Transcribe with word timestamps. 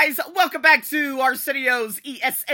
guys? 0.00 0.20
Welcome 0.32 0.62
back 0.62 0.86
to 0.90 1.20
Arsenio's 1.20 1.98
ESL 2.00 2.52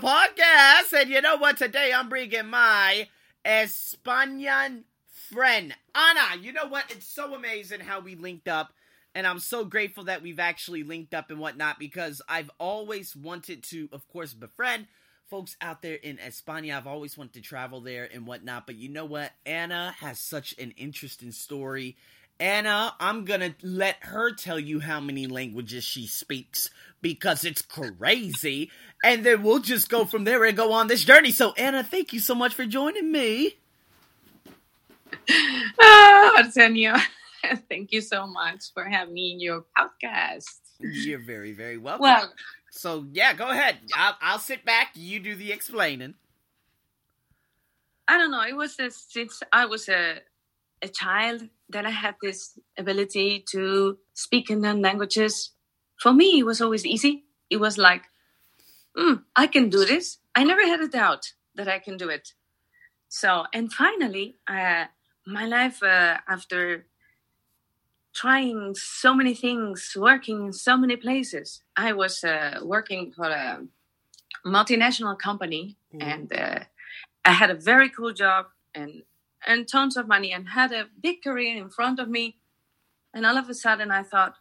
podcast. 0.00 0.92
And 1.00 1.08
you 1.08 1.20
know 1.20 1.36
what? 1.36 1.58
Today 1.58 1.92
I'm 1.94 2.08
bringing 2.08 2.48
my 2.48 3.06
Espanian 3.44 4.82
friend, 5.30 5.72
Ana. 5.94 6.42
You 6.42 6.52
know 6.52 6.66
what? 6.66 6.90
It's 6.90 7.06
so 7.06 7.34
amazing 7.34 7.78
how 7.80 8.00
we 8.00 8.16
linked 8.16 8.48
up. 8.48 8.72
And 9.14 9.28
I'm 9.28 9.38
so 9.38 9.64
grateful 9.64 10.02
that 10.04 10.22
we've 10.22 10.40
actually 10.40 10.82
linked 10.82 11.14
up 11.14 11.30
and 11.30 11.38
whatnot 11.38 11.78
because 11.78 12.20
I've 12.28 12.50
always 12.58 13.14
wanted 13.14 13.62
to, 13.64 13.88
of 13.92 14.08
course, 14.08 14.34
befriend 14.34 14.88
folks 15.30 15.56
out 15.60 15.82
there 15.82 15.94
in 15.94 16.16
España. 16.16 16.76
I've 16.76 16.88
always 16.88 17.16
wanted 17.16 17.34
to 17.34 17.42
travel 17.42 17.80
there 17.80 18.08
and 18.12 18.26
whatnot. 18.26 18.66
But 18.66 18.74
you 18.74 18.88
know 18.88 19.04
what? 19.04 19.30
Anna 19.44 19.94
has 20.00 20.18
such 20.18 20.52
an 20.58 20.72
interesting 20.76 21.30
story 21.30 21.96
Ana, 22.38 22.94
I'm 23.00 23.24
gonna 23.24 23.54
let 23.62 23.96
her 24.00 24.32
tell 24.32 24.60
you 24.60 24.80
how 24.80 25.00
many 25.00 25.26
languages 25.26 25.84
she 25.84 26.06
speaks 26.06 26.70
because 27.00 27.44
it's 27.44 27.62
crazy. 27.62 28.70
And 29.02 29.24
then 29.24 29.42
we'll 29.42 29.60
just 29.60 29.88
go 29.88 30.04
from 30.04 30.24
there 30.24 30.44
and 30.44 30.56
go 30.56 30.72
on 30.72 30.88
this 30.88 31.04
journey. 31.04 31.30
So, 31.30 31.52
Anna, 31.52 31.82
thank 31.82 32.12
you 32.12 32.20
so 32.20 32.34
much 32.34 32.54
for 32.54 32.66
joining 32.66 33.10
me. 33.10 33.56
Oh, 35.80 36.34
Arsenio, 36.38 36.96
thank 37.68 37.92
you 37.92 38.00
so 38.00 38.26
much 38.26 38.72
for 38.74 38.84
having 38.84 39.14
me 39.14 39.32
in 39.32 39.40
your 39.40 39.64
podcast. 39.76 40.58
You're 40.80 41.24
very, 41.24 41.52
very 41.52 41.78
welcome. 41.78 42.02
Well, 42.02 42.32
so 42.70 43.06
yeah, 43.12 43.32
go 43.32 43.48
ahead. 43.48 43.78
I'll, 43.94 44.16
I'll 44.20 44.38
sit 44.38 44.64
back. 44.64 44.90
You 44.94 45.20
do 45.20 45.34
the 45.34 45.52
explaining. 45.52 46.14
I 48.08 48.18
don't 48.18 48.30
know. 48.30 48.42
It 48.42 48.56
was 48.56 48.78
a, 48.78 48.90
since 48.90 49.42
I 49.52 49.66
was 49.66 49.88
a 49.88 50.18
a 50.86 50.96
child 51.04 51.40
that 51.74 51.84
I 51.90 51.94
had 52.04 52.14
this 52.22 52.58
ability 52.82 53.44
to 53.52 53.98
speak 54.14 54.50
in 54.50 54.60
non 54.60 54.80
languages. 54.88 55.34
For 56.02 56.12
me, 56.20 56.28
it 56.40 56.46
was 56.50 56.60
always 56.60 56.84
easy. 56.94 57.14
It 57.54 57.60
was 57.66 57.76
like, 57.88 58.04
mm, 58.96 59.22
I 59.34 59.46
can 59.54 59.68
do 59.76 59.84
this. 59.92 60.18
I 60.38 60.44
never 60.44 60.64
had 60.72 60.80
a 60.80 60.94
doubt 61.00 61.24
that 61.56 61.68
I 61.68 61.78
can 61.86 61.96
do 61.96 62.08
it. 62.08 62.24
So, 63.08 63.30
and 63.52 63.72
finally, 63.72 64.36
uh, 64.56 64.84
my 65.26 65.46
life 65.58 65.82
uh, 65.82 66.18
after 66.28 66.86
trying 68.22 68.74
so 68.74 69.14
many 69.14 69.34
things, 69.34 69.78
working 69.96 70.46
in 70.46 70.52
so 70.52 70.76
many 70.76 70.96
places, 70.96 71.62
I 71.76 71.92
was 71.92 72.24
uh, 72.24 72.60
working 72.62 73.12
for 73.16 73.28
a 73.28 73.62
multinational 74.44 75.18
company 75.18 75.76
mm. 75.94 76.02
and 76.02 76.32
uh, 76.32 76.60
I 77.24 77.32
had 77.32 77.50
a 77.50 77.54
very 77.54 77.88
cool 77.90 78.12
job 78.12 78.46
and 78.74 79.02
and 79.46 79.68
tons 79.68 79.96
of 79.96 80.08
money 80.08 80.32
and 80.32 80.48
had 80.48 80.72
a 80.72 80.86
big 81.00 81.22
career 81.22 81.56
in 81.56 81.70
front 81.70 81.98
of 81.98 82.08
me. 82.08 82.36
And 83.14 83.24
all 83.24 83.38
of 83.38 83.48
a 83.48 83.54
sudden, 83.54 83.90
I 83.90 84.02
thought, 84.02 84.34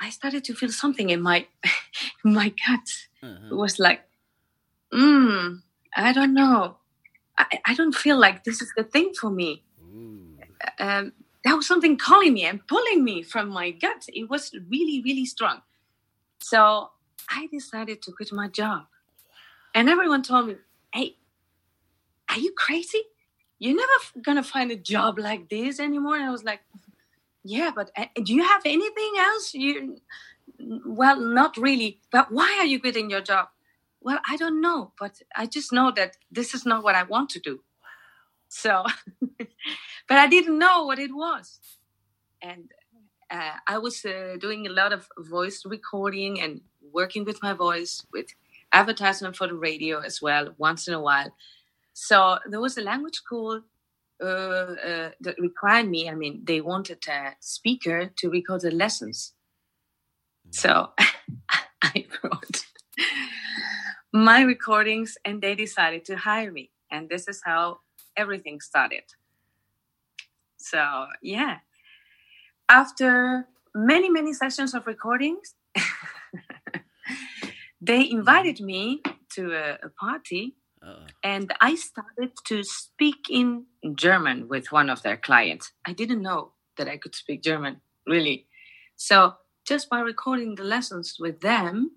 I 0.00 0.10
started 0.10 0.44
to 0.44 0.54
feel 0.54 0.70
something 0.70 1.10
in 1.10 1.20
my 1.20 1.46
in 2.24 2.34
my 2.34 2.48
gut. 2.48 2.88
Uh-huh. 3.22 3.48
It 3.50 3.54
was 3.54 3.78
like, 3.78 4.00
hmm, 4.92 5.56
I 5.94 6.12
don't 6.12 6.34
know. 6.34 6.78
I, 7.36 7.60
I 7.66 7.74
don't 7.74 7.94
feel 7.94 8.18
like 8.18 8.44
this 8.44 8.60
is 8.62 8.72
the 8.76 8.84
thing 8.84 9.12
for 9.20 9.30
me. 9.30 9.62
Um, 10.78 11.12
there 11.44 11.56
was 11.56 11.66
something 11.66 11.96
calling 11.96 12.34
me 12.34 12.44
and 12.44 12.66
pulling 12.66 13.04
me 13.04 13.22
from 13.22 13.48
my 13.48 13.70
gut. 13.70 14.06
It 14.08 14.28
was 14.28 14.52
really, 14.68 15.02
really 15.04 15.24
strong. 15.24 15.62
So 16.40 16.90
I 17.30 17.48
decided 17.50 18.02
to 18.02 18.12
quit 18.12 18.32
my 18.32 18.48
job. 18.48 18.86
And 19.74 19.88
everyone 19.88 20.22
told 20.22 20.48
me, 20.48 20.56
hey, 20.92 21.16
are 22.28 22.38
you 22.38 22.52
crazy? 22.56 23.02
You're 23.58 23.76
never 23.76 24.22
gonna 24.22 24.42
find 24.42 24.70
a 24.70 24.76
job 24.76 25.18
like 25.18 25.48
this 25.48 25.80
anymore? 25.80 26.16
And 26.16 26.24
i 26.24 26.30
was 26.30 26.44
like 26.44 26.60
yeah 27.44 27.70
but 27.74 27.90
uh, 27.96 28.06
do 28.24 28.34
you 28.34 28.44
have 28.44 28.62
anything 28.64 29.12
else? 29.18 29.54
You 29.54 29.98
well 30.86 31.20
not 31.20 31.56
really. 31.56 32.00
But 32.12 32.32
why 32.32 32.56
are 32.60 32.66
you 32.66 32.80
quitting 32.80 33.10
your 33.10 33.20
job? 33.22 33.48
Well 34.00 34.20
i 34.28 34.36
don't 34.36 34.60
know 34.60 34.92
but 34.98 35.22
i 35.36 35.46
just 35.46 35.72
know 35.72 35.90
that 35.92 36.16
this 36.30 36.54
is 36.54 36.66
not 36.66 36.84
what 36.84 36.94
i 36.94 37.02
want 37.04 37.30
to 37.30 37.40
do. 37.40 37.60
So 38.48 38.84
but 40.08 40.18
i 40.18 40.26
didn't 40.26 40.58
know 40.58 40.84
what 40.84 40.98
it 40.98 41.14
was. 41.14 41.60
And 42.42 42.72
uh, 43.30 43.54
i 43.66 43.78
was 43.78 44.04
uh, 44.04 44.36
doing 44.40 44.66
a 44.66 44.70
lot 44.70 44.92
of 44.92 45.08
voice 45.18 45.62
recording 45.66 46.40
and 46.40 46.62
working 46.92 47.24
with 47.24 47.42
my 47.42 47.52
voice 47.54 48.04
with 48.12 48.28
advertisement 48.72 49.36
for 49.36 49.46
the 49.48 49.54
radio 49.54 50.00
as 50.00 50.22
well 50.22 50.54
once 50.58 50.88
in 50.88 50.94
a 50.94 51.00
while 51.00 51.32
so 52.00 52.38
there 52.46 52.60
was 52.60 52.78
a 52.78 52.80
language 52.80 53.16
school 53.16 53.60
uh, 54.22 54.24
uh, 54.24 55.10
that 55.20 55.34
required 55.40 55.88
me. 55.88 56.08
I 56.08 56.14
mean, 56.14 56.42
they 56.44 56.60
wanted 56.60 56.98
a 57.08 57.34
speaker 57.40 58.12
to 58.18 58.30
record 58.30 58.60
the 58.60 58.70
lessons. 58.70 59.34
So 60.50 60.90
I 61.82 62.06
wrote 62.22 62.66
my 64.12 64.42
recordings 64.42 65.18
and 65.24 65.42
they 65.42 65.56
decided 65.56 66.04
to 66.04 66.16
hire 66.16 66.52
me. 66.52 66.70
And 66.88 67.08
this 67.08 67.26
is 67.26 67.42
how 67.44 67.80
everything 68.16 68.60
started. 68.60 69.02
So, 70.56 71.06
yeah. 71.20 71.58
After 72.68 73.48
many, 73.74 74.08
many 74.08 74.34
sessions 74.34 74.72
of 74.72 74.86
recordings, 74.86 75.56
they 77.80 78.08
invited 78.08 78.60
me 78.60 79.02
to 79.30 79.52
a, 79.52 79.86
a 79.86 79.88
party 79.88 80.54
uh-uh. 80.88 81.06
And 81.22 81.52
I 81.60 81.74
started 81.74 82.32
to 82.46 82.64
speak 82.64 83.28
in 83.30 83.66
German 83.94 84.48
with 84.48 84.72
one 84.72 84.90
of 84.90 85.02
their 85.02 85.16
clients. 85.16 85.72
I 85.86 85.92
didn't 85.92 86.22
know 86.22 86.52
that 86.76 86.88
I 86.88 86.96
could 86.96 87.14
speak 87.14 87.42
German, 87.42 87.80
really. 88.06 88.46
So 88.96 89.34
just 89.66 89.90
by 89.90 90.00
recording 90.00 90.54
the 90.54 90.64
lessons 90.64 91.16
with 91.20 91.40
them, 91.40 91.92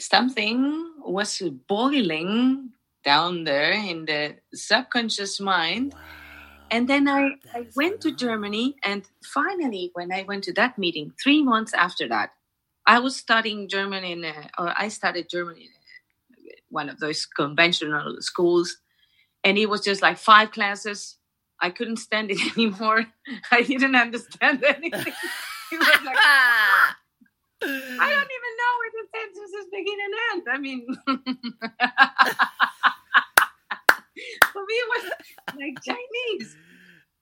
something 0.00 0.92
was 1.04 1.42
boiling 1.68 2.70
down 3.04 3.44
there 3.44 3.72
in 3.72 4.06
the 4.06 4.36
subconscious 4.54 5.40
mind. 5.40 5.92
Wow. 5.92 6.00
And 6.70 6.88
then 6.88 7.06
I, 7.06 7.32
I 7.52 7.66
went 7.76 8.00
to 8.00 8.10
Germany, 8.10 8.76
and 8.82 9.04
finally, 9.22 9.90
when 9.92 10.10
I 10.10 10.22
went 10.22 10.44
to 10.44 10.52
that 10.54 10.78
meeting, 10.78 11.12
three 11.22 11.42
months 11.42 11.74
after 11.74 12.08
that, 12.08 12.30
I 12.86 12.98
was 12.98 13.16
studying 13.16 13.68
German 13.68 14.02
in, 14.02 14.24
a, 14.24 14.50
or 14.58 14.72
I 14.76 14.88
studied 14.88 15.28
German 15.28 15.56
in 15.56 15.68
one 16.74 16.88
of 16.90 16.98
those 16.98 17.24
conventional 17.24 18.16
schools. 18.20 18.76
And 19.44 19.56
it 19.56 19.70
was 19.70 19.80
just 19.82 20.02
like 20.02 20.18
five 20.18 20.50
classes. 20.50 21.16
I 21.60 21.70
couldn't 21.70 21.98
stand 21.98 22.30
it 22.30 22.38
anymore. 22.58 23.06
I 23.50 23.62
didn't 23.62 23.94
understand 23.94 24.62
anything. 24.68 25.12
it 25.72 25.78
was 25.78 25.88
like, 26.04 26.16
I 27.66 28.10
don't 28.10 28.30
even 28.38 28.52
know 28.60 28.72
where 28.78 28.92
the 28.92 29.06
sentences 29.14 29.66
begin 29.72 29.98
and 30.04 30.14
end. 30.32 30.42
I 30.50 30.58
mean, 30.58 30.82
for 34.52 34.60
me, 34.66 34.74
it 34.74 34.88
was 34.94 35.04
like 35.56 35.76
Chinese. 35.82 36.56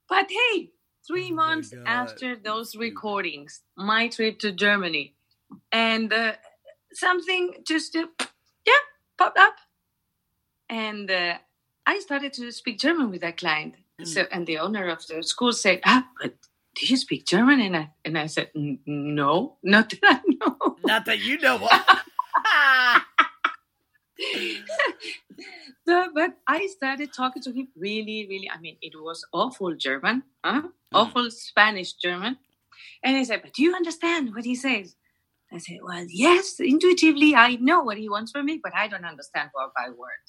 But 0.09 0.27
hey, 0.31 0.71
three 1.07 1.31
oh 1.31 1.35
months 1.35 1.73
after 1.87 2.35
those 2.37 2.75
recordings, 2.75 3.61
my 3.77 4.09
trip 4.09 4.41
to 4.41 4.51
Germany, 4.53 5.15
and 5.71 6.13
uh, 6.13 6.33
something 6.93 7.63
just 7.67 7.95
uh, 7.97 8.07
popped 9.23 9.39
up, 9.39 9.55
and 10.69 11.11
uh, 11.11 11.35
I 11.87 11.99
started 12.01 12.33
to 12.35 12.51
speak 12.51 12.79
German 12.79 13.11
with 13.11 13.21
that 13.21 13.37
client. 13.37 13.77
Mm. 14.01 14.07
So, 14.07 14.27
and 14.33 14.47
the 14.47 14.59
owner 14.59 14.89
of 14.89 15.07
the 15.07 15.23
school 15.23 15.53
said, 15.53 15.81
"Ah, 15.85 16.09
but 16.21 16.35
do 16.75 16.87
you 16.87 16.97
speak 16.97 17.27
German?" 17.27 17.61
And 17.61 17.77
I 17.77 17.91
and 18.05 18.19
I 18.19 18.27
said, 18.27 18.51
"No, 18.55 19.57
not 19.63 19.91
that 19.91 20.01
I 20.03 20.21
know. 20.41 20.77
Not 20.85 21.05
that 21.07 21.21
you 21.21 21.39
know." 21.39 21.59
so, 25.87 26.09
but 26.15 26.31
I 26.47 26.67
started 26.67 27.13
talking 27.13 27.43
to 27.43 27.53
him 27.53 27.69
really, 27.77 28.27
really. 28.29 28.51
I 28.51 28.59
mean, 28.59 28.77
it 28.83 28.95
was 28.97 29.25
awful 29.33 29.75
German, 29.77 30.25
huh? 30.45 30.63
Mm. 30.63 30.71
Awful 30.93 31.31
Spanish 31.31 31.93
German. 31.93 32.39
And 33.05 33.17
I 33.17 33.23
said, 33.23 33.43
"But 33.43 33.53
do 33.53 33.63
you 33.63 33.75
understand 33.75 34.35
what 34.35 34.45
he 34.45 34.57
says?" 34.57 34.97
I 35.53 35.59
said, 35.59 35.79
Well, 35.83 36.07
yes, 36.09 36.59
intuitively, 36.61 37.35
I 37.35 37.57
know 37.57 37.83
what 37.83 37.99
he 37.99 38.09
wants 38.09 38.33
from 38.33 38.47
me, 38.47 38.61
but 38.63 38.75
I 38.75 38.89
don't 38.89 39.05
understand 39.05 39.51
word 39.55 39.71
by 39.77 39.91
word. 39.91 40.25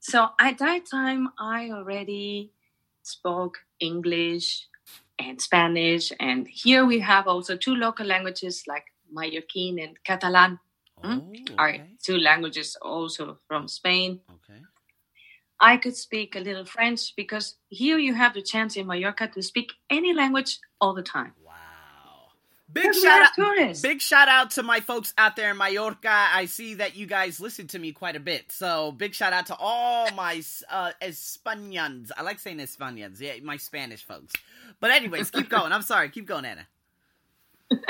So 0.00 0.28
at 0.40 0.58
that 0.58 0.86
time, 0.86 1.30
I 1.38 1.70
already 1.70 2.52
spoke 3.02 3.58
English 3.80 4.66
and 5.18 5.40
Spanish. 5.40 6.12
And 6.20 6.46
here 6.48 6.86
we 6.86 7.00
have 7.00 7.26
also 7.26 7.56
two 7.56 7.74
local 7.74 8.06
languages 8.06 8.62
like 8.66 8.84
Mallorquin 9.14 9.82
and 9.82 9.96
Catalan. 10.04 10.58
Hmm? 11.02 11.18
Oh, 11.18 11.30
okay. 11.30 11.54
Are 11.58 11.76
two 12.02 12.18
languages 12.18 12.76
also 12.80 13.38
from 13.48 13.68
Spain. 13.68 14.20
Okay. 14.30 14.60
I 15.60 15.76
could 15.76 15.96
speak 15.96 16.36
a 16.36 16.40
little 16.40 16.64
French 16.64 17.14
because 17.16 17.56
here 17.68 17.98
you 17.98 18.14
have 18.14 18.34
the 18.34 18.42
chance 18.42 18.76
in 18.76 18.86
Mallorca 18.86 19.28
to 19.28 19.42
speak 19.42 19.72
any 19.90 20.12
language 20.12 20.58
all 20.80 20.94
the 20.94 21.02
time. 21.02 21.32
Big 22.72 22.94
shout 22.94 23.22
out, 23.22 23.34
tourists. 23.34 23.82
big 23.82 24.00
shout 24.00 24.28
out 24.28 24.50
to 24.52 24.62
my 24.62 24.80
folks 24.80 25.14
out 25.16 25.36
there 25.36 25.52
in 25.52 25.56
Mallorca. 25.56 26.08
I 26.10 26.46
see 26.46 26.74
that 26.74 26.96
you 26.96 27.06
guys 27.06 27.40
listen 27.40 27.68
to 27.68 27.78
me 27.78 27.92
quite 27.92 28.16
a 28.16 28.20
bit, 28.20 28.50
so 28.50 28.92
big 28.92 29.14
shout 29.14 29.32
out 29.32 29.46
to 29.46 29.56
all 29.56 30.10
my 30.12 30.42
uh, 30.68 30.90
Espanians. 31.00 32.10
I 32.16 32.22
like 32.22 32.40
saying 32.40 32.58
Espanians, 32.58 33.20
yeah, 33.20 33.34
my 33.42 33.56
Spanish 33.56 34.04
folks. 34.04 34.34
But 34.80 34.90
anyways, 34.90 35.30
keep 35.30 35.48
going. 35.48 35.72
I'm 35.72 35.82
sorry, 35.82 36.10
keep 36.10 36.26
going, 36.26 36.44
Anna. 36.44 36.66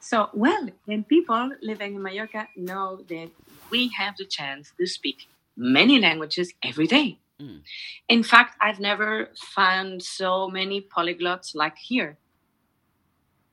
so, 0.00 0.30
well, 0.32 0.68
then 0.86 1.04
people 1.04 1.50
living 1.62 1.94
in 1.96 2.02
Mallorca 2.02 2.48
know 2.56 3.04
that 3.08 3.30
we 3.70 3.90
have 3.98 4.16
the 4.16 4.24
chance 4.24 4.72
to 4.78 4.86
speak 4.86 5.28
many 5.56 6.00
languages 6.00 6.52
every 6.62 6.86
day. 6.86 7.18
Mm. 7.40 7.60
In 8.08 8.22
fact, 8.22 8.56
I've 8.60 8.80
never 8.80 9.28
found 9.36 10.02
so 10.02 10.48
many 10.48 10.80
polyglots 10.80 11.54
like 11.54 11.76
here. 11.76 12.16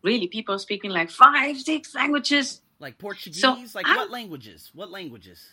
Really, 0.03 0.27
people 0.27 0.57
speaking 0.57 0.92
like 0.92 1.09
five, 1.09 1.57
six 1.57 1.94
languages. 1.94 2.62
Like 2.80 2.98
Portuguese? 2.98 3.42
So 3.42 3.57
like 3.75 3.88
I, 3.88 3.95
what 3.95 4.09
languages? 4.09 4.71
What 4.74 4.89
languages? 4.89 5.48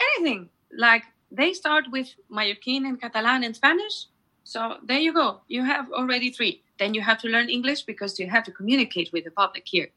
Anything. 0.00 0.48
Like 0.72 1.04
they 1.30 1.52
start 1.52 1.84
with 1.90 2.14
Mallorquin 2.30 2.86
and 2.86 3.00
Catalan 3.00 3.44
and 3.44 3.54
Spanish. 3.54 4.06
So 4.44 4.76
there 4.84 4.98
you 4.98 5.12
go. 5.12 5.40
You 5.48 5.64
have 5.64 5.90
already 5.92 6.30
three. 6.30 6.62
Then 6.78 6.94
you 6.94 7.02
have 7.02 7.18
to 7.22 7.28
learn 7.28 7.48
English 7.48 7.82
because 7.82 8.18
you 8.18 8.28
have 8.30 8.44
to 8.44 8.52
communicate 8.52 9.10
with 9.12 9.24
the 9.24 9.30
public 9.30 9.64
here. 9.66 9.88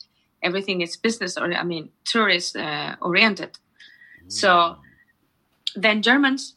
Everything 0.42 0.82
is 0.82 0.98
business 0.98 1.38
or 1.38 1.54
I 1.54 1.64
mean 1.64 1.90
tourist 2.04 2.58
uh, 2.58 2.96
oriented. 3.02 3.54
Mm. 4.26 4.32
So 4.32 4.78
then 5.76 6.02
Germans. 6.02 6.56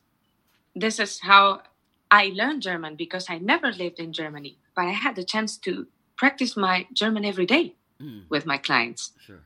This 0.75 0.99
is 0.99 1.21
how 1.21 1.63
I 2.11 2.33
learned 2.35 2.63
German 2.63 2.97
because 2.97 3.27
I 3.29 3.39
never 3.39 3.71
lived 3.73 3.99
in 3.99 4.13
Germany, 4.13 4.57
but 4.75 4.87
I 4.87 4.93
had 4.93 5.17
the 5.17 5.25
chance 5.25 5.59
to 5.59 5.87
practice 6.17 6.57
my 6.57 6.87
German 6.93 7.25
every 7.25 7.47
day 7.47 7.75
mm. 8.01 8.23
with 8.29 8.47
my 8.47 8.59
clients. 8.59 9.13
Sure. 9.25 9.43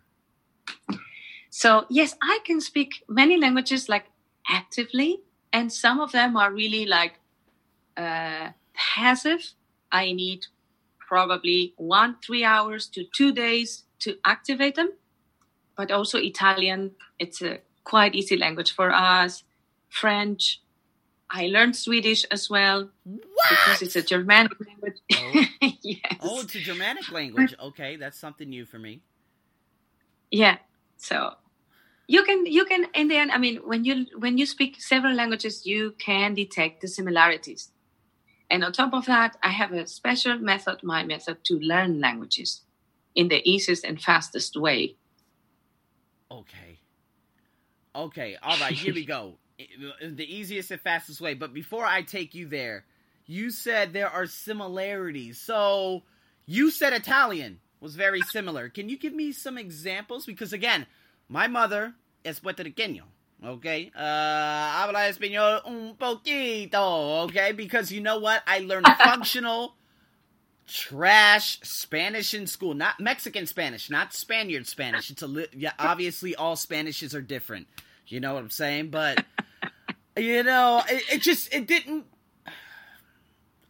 So 1.50 1.86
yes, 1.88 2.14
I 2.22 2.40
can 2.44 2.60
speak 2.60 3.02
many 3.08 3.38
languages 3.38 3.88
like 3.88 4.04
actively, 4.48 5.20
and 5.52 5.72
some 5.72 6.00
of 6.00 6.12
them 6.12 6.36
are 6.36 6.52
really 6.52 6.84
like 6.84 7.14
uh, 7.96 8.50
passive. 8.74 9.54
I 9.90 10.12
need 10.12 10.46
probably 10.98 11.72
one, 11.76 12.16
three 12.24 12.44
hours 12.44 12.86
to 12.88 13.04
two 13.04 13.32
days 13.32 13.84
to 14.00 14.18
activate 14.24 14.74
them. 14.74 14.90
But 15.76 15.90
also 15.90 16.18
Italian, 16.18 16.92
it's 17.18 17.40
a 17.40 17.60
quite 17.84 18.14
easy 18.14 18.36
language 18.36 18.72
for 18.72 18.92
us. 18.92 19.44
French, 19.88 20.60
I 21.30 21.48
learned 21.48 21.76
Swedish 21.76 22.24
as 22.30 22.48
well 22.48 22.88
what? 23.04 23.20
because 23.50 23.82
it's 23.82 23.96
a 23.96 24.02
Germanic 24.02 24.52
language. 24.60 24.98
Oh. 25.12 25.44
yes. 25.82 26.18
Oh, 26.20 26.40
it's 26.40 26.54
a 26.54 26.60
Germanic 26.60 27.10
language. 27.10 27.54
Okay, 27.60 27.96
that's 27.96 28.18
something 28.18 28.48
new 28.48 28.64
for 28.64 28.78
me. 28.78 29.02
Yeah. 30.30 30.58
So 30.96 31.34
you 32.06 32.22
can 32.22 32.46
you 32.46 32.64
can 32.64 32.86
in 32.94 33.08
the 33.08 33.16
end 33.16 33.32
i 33.32 33.38
mean 33.38 33.56
when 33.64 33.84
you 33.84 34.06
when 34.18 34.38
you 34.38 34.46
speak 34.46 34.80
several 34.80 35.14
languages 35.14 35.66
you 35.66 35.94
can 35.98 36.34
detect 36.34 36.80
the 36.80 36.88
similarities 36.88 37.70
and 38.50 38.64
on 38.64 38.72
top 38.72 38.92
of 38.94 39.06
that 39.06 39.36
i 39.42 39.48
have 39.50 39.72
a 39.72 39.86
special 39.86 40.38
method 40.38 40.82
my 40.82 41.02
method 41.02 41.36
to 41.44 41.58
learn 41.58 42.00
languages 42.00 42.62
in 43.14 43.28
the 43.28 43.42
easiest 43.48 43.84
and 43.84 44.00
fastest 44.00 44.56
way 44.56 44.94
okay 46.30 46.78
okay 47.94 48.36
all 48.42 48.58
right 48.58 48.74
here 48.74 48.94
we 48.94 49.04
go 49.04 49.38
the 50.02 50.34
easiest 50.34 50.70
and 50.70 50.80
fastest 50.80 51.20
way 51.20 51.34
but 51.34 51.54
before 51.54 51.84
i 51.84 52.02
take 52.02 52.34
you 52.34 52.46
there 52.46 52.84
you 53.26 53.50
said 53.50 53.92
there 53.92 54.10
are 54.10 54.26
similarities 54.26 55.40
so 55.40 56.02
you 56.44 56.70
said 56.70 56.92
italian 56.92 57.58
was 57.80 57.96
very 57.96 58.20
similar 58.22 58.68
can 58.68 58.88
you 58.88 58.98
give 58.98 59.14
me 59.14 59.32
some 59.32 59.56
examples 59.56 60.26
because 60.26 60.52
again 60.52 60.86
my 61.28 61.46
mother 61.46 61.94
es 62.24 62.40
puertorriqueño. 62.40 63.02
Okay, 63.44 63.92
uh, 63.94 64.00
habla 64.00 65.08
español 65.08 65.60
un 65.66 65.94
poquito. 65.96 67.24
Okay, 67.24 67.52
because 67.52 67.92
you 67.92 68.00
know 68.00 68.18
what? 68.18 68.42
I 68.46 68.60
learned 68.60 68.86
functional 68.98 69.74
trash 70.66 71.60
Spanish 71.62 72.34
in 72.34 72.46
school, 72.46 72.74
not 72.74 72.98
Mexican 72.98 73.46
Spanish, 73.46 73.90
not 73.90 74.12
Spaniard 74.12 74.66
Spanish. 74.66 75.10
It's 75.10 75.22
a 75.22 75.26
li- 75.26 75.46
yeah, 75.52 75.72
obviously 75.78 76.34
all 76.34 76.56
Spanishes 76.56 77.14
are 77.14 77.20
different. 77.20 77.66
You 78.06 78.20
know 78.20 78.34
what 78.34 78.42
I'm 78.42 78.50
saying? 78.50 78.90
But 78.90 79.24
you 80.16 80.42
know, 80.42 80.82
it, 80.88 81.14
it 81.14 81.22
just 81.22 81.52
it 81.54 81.66
didn't. 81.66 82.06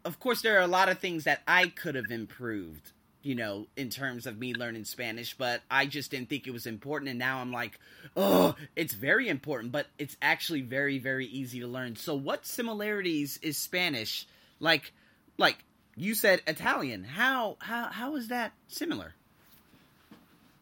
Of 0.04 0.20
course, 0.20 0.42
there 0.42 0.56
are 0.58 0.62
a 0.62 0.68
lot 0.68 0.88
of 0.88 0.98
things 0.98 1.24
that 1.24 1.42
I 1.48 1.68
could 1.68 1.96
have 1.96 2.10
improved 2.10 2.92
you 3.26 3.34
know, 3.34 3.66
in 3.76 3.90
terms 3.90 4.24
of 4.28 4.38
me 4.38 4.54
learning 4.54 4.84
Spanish, 4.84 5.34
but 5.36 5.60
I 5.68 5.86
just 5.86 6.12
didn't 6.12 6.28
think 6.28 6.46
it 6.46 6.52
was 6.52 6.64
important. 6.64 7.10
And 7.10 7.18
now 7.18 7.40
I'm 7.40 7.50
like, 7.50 7.80
oh, 8.16 8.54
it's 8.76 8.94
very 8.94 9.28
important, 9.28 9.72
but 9.72 9.88
it's 9.98 10.16
actually 10.22 10.60
very, 10.60 11.00
very 11.00 11.26
easy 11.26 11.58
to 11.58 11.66
learn. 11.66 11.96
So, 11.96 12.14
what 12.14 12.46
similarities 12.46 13.40
is 13.42 13.58
Spanish 13.58 14.28
like? 14.60 14.92
Like 15.38 15.64
you 15.96 16.14
said, 16.14 16.40
Italian. 16.46 17.02
How 17.02 17.56
how 17.58 17.86
how 17.86 18.14
is 18.14 18.28
that 18.28 18.52
similar? 18.68 19.16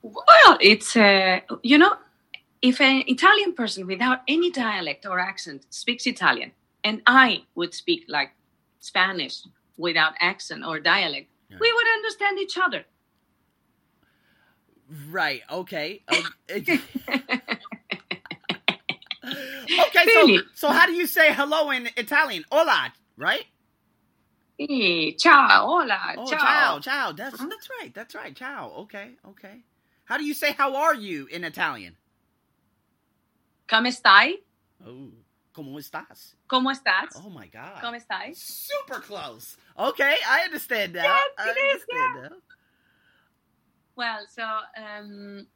Well, 0.00 0.56
it's 0.58 0.96
uh, 0.96 1.40
you 1.62 1.76
know, 1.76 1.94
if 2.62 2.80
an 2.80 3.04
Italian 3.06 3.54
person 3.54 3.86
without 3.86 4.20
any 4.28 4.50
dialect 4.50 5.06
or 5.06 5.18
accent 5.18 5.66
speaks 5.70 6.06
Italian, 6.06 6.52
and 6.82 7.02
I 7.06 7.44
would 7.54 7.74
speak 7.74 8.04
like 8.08 8.30
Spanish 8.80 9.42
without 9.76 10.14
accent 10.20 10.64
or 10.64 10.78
dialect 10.80 11.28
we 11.60 11.72
would 11.72 11.86
understand 11.86 12.38
each 12.38 12.58
other. 12.58 12.84
Right. 15.08 15.42
Okay. 15.50 16.02
okay. 16.50 16.78
Really? 20.06 20.38
So, 20.38 20.44
so 20.54 20.68
how 20.68 20.86
do 20.86 20.92
you 20.92 21.06
say 21.06 21.32
hello 21.32 21.70
in 21.70 21.88
Italian? 21.96 22.44
Hola, 22.50 22.92
right? 23.16 23.44
ciao, 25.18 25.66
hola, 25.66 26.14
oh, 26.16 26.26
ciao. 26.26 26.38
ciao, 26.38 26.78
ciao. 26.78 27.12
That's 27.12 27.34
uh-huh. 27.34 27.48
that's 27.48 27.68
right. 27.80 27.92
That's 27.92 28.14
right. 28.14 28.34
Ciao. 28.36 28.70
Okay, 28.82 29.10
okay. 29.30 29.62
How 30.04 30.16
do 30.16 30.24
you 30.24 30.34
say 30.34 30.52
how 30.52 30.76
are 30.76 30.94
you 30.94 31.26
in 31.26 31.42
Italian? 31.42 31.96
Come 33.66 33.90
stai? 33.90 34.42
Oh. 34.86 35.24
¿Cómo 35.54 35.78
estás? 35.78 36.36
¿Cómo 36.48 36.68
estás? 36.72 37.14
Oh 37.14 37.30
my 37.30 37.48
god. 37.48 37.80
¿Cómo 37.80 37.94
estás? 37.94 38.36
Super 38.36 39.00
close. 39.00 39.56
Okay, 39.76 40.16
I 40.26 40.44
understand 40.46 40.94
now. 40.94 41.04
Yes, 41.04 41.24
I 41.38 41.48
understand 41.48 41.76
is, 41.76 41.86
yeah. 41.92 42.28
now. 42.28 42.36
Well, 43.94 44.26
so 44.28 44.42
um, 44.76 45.46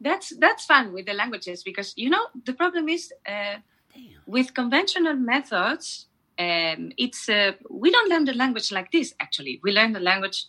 that's 0.00 0.30
that's 0.38 0.64
fun 0.64 0.94
with 0.94 1.04
the 1.04 1.12
languages 1.12 1.62
because 1.62 1.92
you 1.96 2.08
know 2.08 2.28
the 2.46 2.54
problem 2.54 2.88
is 2.88 3.12
uh, 3.28 3.58
with 4.26 4.54
conventional 4.54 5.14
methods. 5.14 6.06
Um, 6.38 6.92
it's 6.96 7.28
uh, 7.28 7.52
we 7.68 7.90
don't 7.90 8.08
learn 8.08 8.24
the 8.24 8.32
language 8.32 8.72
like 8.72 8.90
this. 8.90 9.14
Actually, 9.20 9.60
we 9.62 9.72
learn 9.72 9.92
the 9.92 10.00
language 10.00 10.46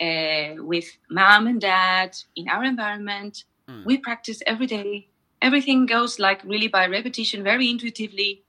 uh, 0.00 0.54
with 0.56 0.86
mom 1.08 1.46
and 1.46 1.60
dad 1.60 2.16
in 2.34 2.48
our 2.48 2.64
environment. 2.64 3.44
Mm. 3.68 3.84
We 3.84 3.98
practice 3.98 4.42
every 4.44 4.66
day 4.66 5.07
everything 5.40 5.86
goes 5.86 6.18
like 6.18 6.42
really 6.44 6.68
by 6.68 6.86
repetition, 6.86 7.42
very 7.42 7.68
intuitively. 7.70 8.42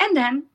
And 0.00 0.16
then 0.16 0.46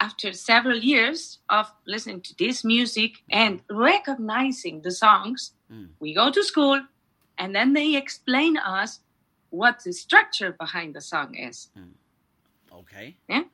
after 0.00 0.32
several 0.32 0.78
years 0.78 1.38
of 1.48 1.72
listening 1.86 2.20
to 2.22 2.34
this 2.38 2.64
music 2.64 3.22
and 3.30 3.60
recognizing 3.70 4.82
the 4.82 4.90
songs, 4.90 5.52
mm. 5.72 5.88
we 6.00 6.14
go 6.14 6.30
to 6.30 6.42
school 6.42 6.80
and 7.38 7.54
then 7.54 7.72
they 7.72 7.96
explain 7.96 8.56
us 8.56 9.00
what 9.50 9.82
the 9.84 9.92
structure 9.92 10.52
behind 10.52 10.94
the 10.94 11.00
song 11.00 11.34
is. 11.34 11.68
Mm. 11.78 11.92
Okay. 12.80 13.16
Yeah. 13.28 13.44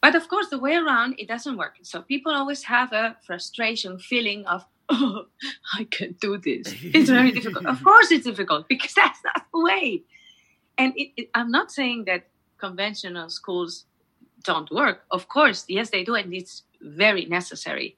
But 0.00 0.14
of 0.14 0.28
course, 0.28 0.48
the 0.48 0.58
way 0.58 0.76
around, 0.76 1.16
it 1.18 1.28
doesn't 1.28 1.56
work. 1.56 1.76
So 1.82 2.00
people 2.00 2.32
always 2.32 2.62
have 2.64 2.92
a 2.92 3.16
frustration 3.26 3.98
feeling 3.98 4.46
of, 4.46 4.64
oh, 4.88 5.26
I 5.74 5.84
can't 5.84 6.18
do 6.18 6.38
this. 6.38 6.74
It's 6.82 7.10
very 7.10 7.32
difficult. 7.32 7.66
Of 7.66 7.84
course, 7.84 8.10
it's 8.10 8.24
difficult 8.24 8.68
because 8.68 8.94
that's 9.00 9.20
not 9.24 9.44
the 9.52 9.60
way 9.62 10.04
and 10.80 10.92
it, 10.96 11.12
it, 11.16 11.30
i'm 11.34 11.50
not 11.50 11.70
saying 11.70 12.04
that 12.06 12.26
conventional 12.58 13.30
schools 13.30 13.86
don't 14.42 14.70
work. 14.70 15.04
Of 15.10 15.28
course 15.28 15.64
yes 15.68 15.90
they 15.90 16.04
do 16.04 16.14
and 16.14 16.32
it's 16.32 16.62
very 16.80 17.26
necessary 17.26 17.96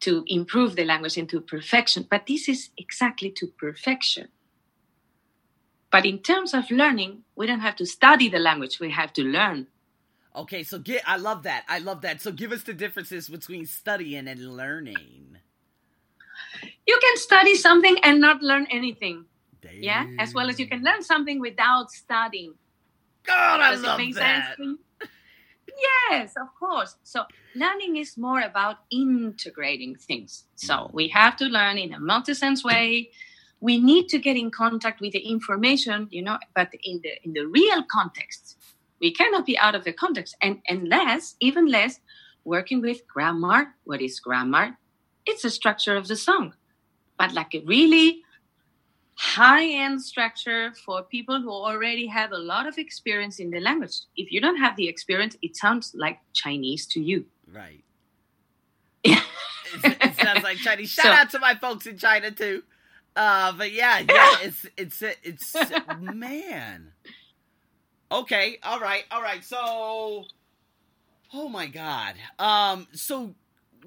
to 0.00 0.22
improve 0.28 0.76
the 0.76 0.84
language 0.84 1.18
into 1.18 1.40
perfection. 1.40 2.06
But 2.08 2.26
this 2.26 2.48
is 2.48 2.70
exactly 2.78 3.30
to 3.32 3.48
perfection. 3.58 4.28
But 5.90 6.06
in 6.06 6.18
terms 6.18 6.54
of 6.54 6.70
learning 6.70 7.24
we 7.36 7.46
don't 7.46 7.60
have 7.60 7.76
to 7.76 7.86
study 7.86 8.28
the 8.28 8.38
language. 8.38 8.78
We 8.80 8.90
have 8.90 9.12
to 9.14 9.22
learn. 9.22 9.66
Okay 10.36 10.62
so 10.62 10.78
get 10.78 11.02
i 11.06 11.16
love 11.16 11.42
that. 11.44 11.64
I 11.68 11.78
love 11.78 12.02
that. 12.02 12.20
So 12.20 12.32
give 12.32 12.52
us 12.52 12.62
the 12.62 12.74
differences 12.74 13.28
between 13.28 13.64
studying 13.66 14.28
and 14.28 14.56
learning. 14.56 15.38
You 16.86 16.98
can 17.00 17.16
study 17.16 17.54
something 17.54 17.96
and 18.02 18.20
not 18.20 18.42
learn 18.42 18.66
anything 18.70 19.24
Damn. 19.62 19.82
Yeah, 19.82 20.06
as 20.18 20.34
well 20.34 20.48
as 20.48 20.58
you 20.58 20.68
can 20.68 20.82
learn 20.82 21.02
something 21.02 21.40
without 21.40 21.90
studying. 21.90 22.54
God, 23.24 23.60
I 23.60 23.72
Does 23.72 23.82
love 23.82 24.00
it 24.00 24.04
make 24.04 24.14
that. 24.16 24.56
Sense 24.56 24.78
yes, 26.10 26.34
of 26.36 26.48
course. 26.58 26.96
So 27.02 27.24
learning 27.54 27.96
is 27.96 28.16
more 28.16 28.40
about 28.40 28.78
integrating 28.90 29.96
things. 29.96 30.44
So 30.56 30.74
mm. 30.74 30.94
we 30.94 31.08
have 31.08 31.36
to 31.38 31.46
learn 31.46 31.78
in 31.78 31.92
a 31.92 32.00
multi-sense 32.00 32.64
way. 32.64 33.10
We 33.60 33.78
need 33.78 34.08
to 34.10 34.18
get 34.18 34.36
in 34.36 34.50
contact 34.50 35.00
with 35.00 35.12
the 35.12 35.20
information, 35.20 36.08
you 36.10 36.22
know, 36.22 36.38
but 36.54 36.72
in 36.82 37.00
the 37.02 37.12
in 37.24 37.32
the 37.32 37.46
real 37.46 37.82
context. 37.90 38.56
We 39.00 39.12
cannot 39.12 39.46
be 39.46 39.58
out 39.58 39.74
of 39.74 39.84
the 39.84 39.92
context. 39.92 40.36
And 40.42 40.60
unless, 40.68 41.36
even 41.40 41.66
less, 41.66 42.00
working 42.44 42.80
with 42.80 43.06
grammar. 43.06 43.74
What 43.84 44.00
is 44.00 44.20
grammar? 44.20 44.78
It's 45.26 45.42
the 45.42 45.50
structure 45.50 45.96
of 45.96 46.08
the 46.08 46.16
song. 46.16 46.54
but 47.18 47.32
like 47.34 47.54
a 47.54 47.60
really 47.66 48.22
high 49.18 49.66
end 49.66 50.00
structure 50.00 50.72
for 50.86 51.02
people 51.02 51.42
who 51.42 51.50
already 51.50 52.06
have 52.06 52.30
a 52.30 52.38
lot 52.38 52.68
of 52.68 52.78
experience 52.78 53.40
in 53.40 53.50
the 53.50 53.58
language. 53.58 53.96
If 54.16 54.30
you 54.30 54.40
don't 54.40 54.58
have 54.58 54.76
the 54.76 54.88
experience, 54.88 55.36
it 55.42 55.56
sounds 55.56 55.92
like 55.92 56.20
Chinese 56.32 56.86
to 56.86 57.00
you. 57.00 57.26
Right. 57.52 57.82
it, 59.02 59.18
it 59.84 60.14
sounds 60.16 60.44
like 60.44 60.58
Chinese. 60.58 60.90
Shout 60.90 61.06
so, 61.06 61.10
out 61.10 61.30
to 61.30 61.38
my 61.40 61.56
folks 61.56 61.86
in 61.86 61.98
China 61.98 62.30
too. 62.30 62.62
Uh, 63.16 63.52
but 63.58 63.72
yeah, 63.72 63.98
yeah, 64.08 64.36
it's 64.42 64.66
it's 64.76 65.02
it's 65.24 65.56
man. 66.00 66.92
Okay, 68.12 68.58
all 68.62 68.78
right, 68.78 69.02
all 69.10 69.20
right. 69.20 69.42
So, 69.44 70.26
oh 71.34 71.48
my 71.48 71.66
god. 71.66 72.14
Um, 72.38 72.86
so 72.92 73.34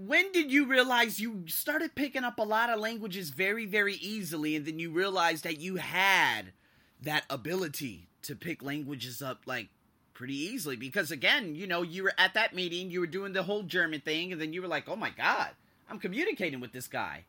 when 0.08 0.32
did 0.32 0.52
you 0.52 0.66
realize 0.66 1.20
you 1.20 1.44
started 1.48 1.94
picking 1.94 2.24
up 2.24 2.40
a 2.40 2.44
lot 2.44 2.70
of 2.70 2.80
languages 2.80 3.30
very, 3.30 3.66
very 3.66 3.96
easily, 3.96 4.56
and 4.56 4.66
then 4.66 4.80
you 4.80 4.90
realized 4.90 5.44
that 5.44 5.60
you 5.60 5.76
had 5.76 6.54
that 7.02 7.24
ability 7.30 8.08
to 8.24 8.36
pick 8.36 8.64
languages 8.64 9.22
up 9.22 9.42
like 9.46 9.70
pretty 10.14 10.36
easily? 10.36 10.76
Because 10.76 11.12
again, 11.12 11.54
you 11.54 11.68
know, 11.68 11.84
you 11.84 12.04
were 12.04 12.14
at 12.18 12.34
that 12.34 12.56
meeting, 12.56 12.90
you 12.90 13.00
were 13.00 13.08
doing 13.08 13.34
the 13.34 13.44
whole 13.44 13.64
German 13.64 14.02
thing, 14.02 14.32
and 14.32 14.42
then 14.42 14.54
you 14.54 14.62
were 14.62 14.68
like, 14.68 14.90
"Oh 14.90 14.96
my 14.96 15.12
god, 15.12 15.50
I'm 15.88 16.00
communicating 16.00 16.60
with 16.60 16.72
this 16.72 16.88
guy." 16.88 17.26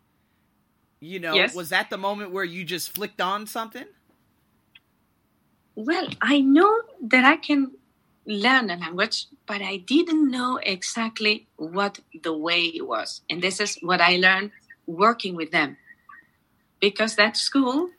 You 1.01 1.19
know, 1.19 1.35
yes. 1.35 1.55
was 1.55 1.71
that 1.71 1.91
the 1.91 1.99
moment 1.99 2.31
where 2.31 2.45
you 2.45 2.65
just 2.65 2.95
flicked 2.95 3.21
on 3.21 3.47
something? 3.47 3.87
Well, 5.75 6.09
I 6.23 6.41
know 6.41 6.83
that 7.03 7.25
I 7.25 7.37
can 7.37 7.73
learn 8.27 8.71
a 8.71 8.77
language, 8.77 9.27
but 9.47 9.63
I 9.63 9.79
didn't 9.79 10.31
know 10.31 10.59
exactly 10.63 11.47
what 11.57 12.01
the 12.23 12.37
way 12.37 12.65
it 12.65 12.87
was. 12.87 13.23
And 13.29 13.43
this 13.43 13.61
is 13.61 13.79
what 13.83 14.01
I 14.01 14.17
learned 14.17 14.53
working 14.87 15.35
with 15.35 15.51
them. 15.51 15.77
Because 16.81 17.17
that 17.17 17.37
school 17.37 17.91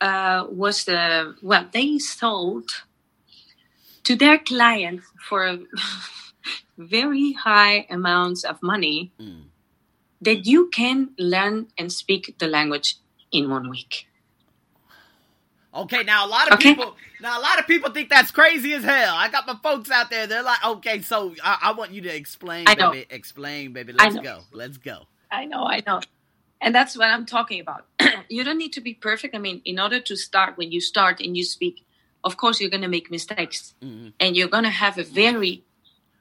uh, 0.00 0.46
was 0.48 0.84
the, 0.84 1.34
well, 1.42 1.66
they 1.72 1.98
sold 1.98 2.70
to 4.04 4.16
their 4.16 4.38
clients 4.38 5.06
for 5.28 5.58
very 6.78 7.32
high 7.32 7.86
amounts 7.90 8.44
of 8.44 8.62
money 8.62 9.12
mm. 9.20 9.42
that 10.20 10.46
you 10.46 10.68
can 10.68 11.10
learn 11.18 11.68
and 11.76 11.92
speak 11.92 12.36
the 12.38 12.46
language 12.46 12.96
in 13.30 13.50
one 13.50 13.68
week. 13.68 14.06
Okay, 15.72 16.02
now 16.02 16.26
a 16.26 16.28
lot 16.28 16.48
of 16.48 16.54
okay. 16.54 16.74
people 16.74 16.96
now 17.20 17.38
a 17.38 17.42
lot 17.42 17.58
of 17.58 17.66
people 17.66 17.90
think 17.90 18.08
that's 18.08 18.30
crazy 18.30 18.72
as 18.72 18.82
hell. 18.82 19.14
I 19.14 19.28
got 19.28 19.46
my 19.46 19.56
folks 19.62 19.90
out 19.90 20.10
there. 20.10 20.26
They're 20.26 20.42
like, 20.42 20.64
okay, 20.64 21.00
so 21.02 21.34
I, 21.42 21.58
I 21.62 21.72
want 21.72 21.92
you 21.92 22.00
to 22.02 22.14
explain, 22.14 22.64
baby. 22.64 23.06
Explain, 23.10 23.72
baby. 23.72 23.92
Let's 23.92 24.16
go. 24.18 24.40
Let's 24.52 24.78
go. 24.78 25.02
I 25.30 25.44
know, 25.44 25.64
I 25.64 25.82
know. 25.86 26.00
And 26.60 26.74
that's 26.74 26.96
what 26.96 27.08
I'm 27.08 27.24
talking 27.24 27.60
about. 27.60 27.86
you 28.28 28.44
don't 28.44 28.58
need 28.58 28.72
to 28.74 28.80
be 28.80 28.94
perfect. 28.94 29.34
I 29.34 29.38
mean, 29.38 29.62
in 29.64 29.78
order 29.78 30.00
to 30.00 30.16
start, 30.16 30.58
when 30.58 30.72
you 30.72 30.80
start 30.80 31.20
and 31.20 31.36
you 31.36 31.44
speak, 31.44 31.84
of 32.24 32.36
course, 32.36 32.60
you're 32.60 32.70
going 32.70 32.82
to 32.82 32.88
make 32.88 33.10
mistakes. 33.10 33.74
Mm-hmm. 33.82 34.08
And 34.18 34.36
you're 34.36 34.48
going 34.48 34.64
to 34.64 34.70
have 34.70 34.98
a 34.98 35.04
very 35.04 35.64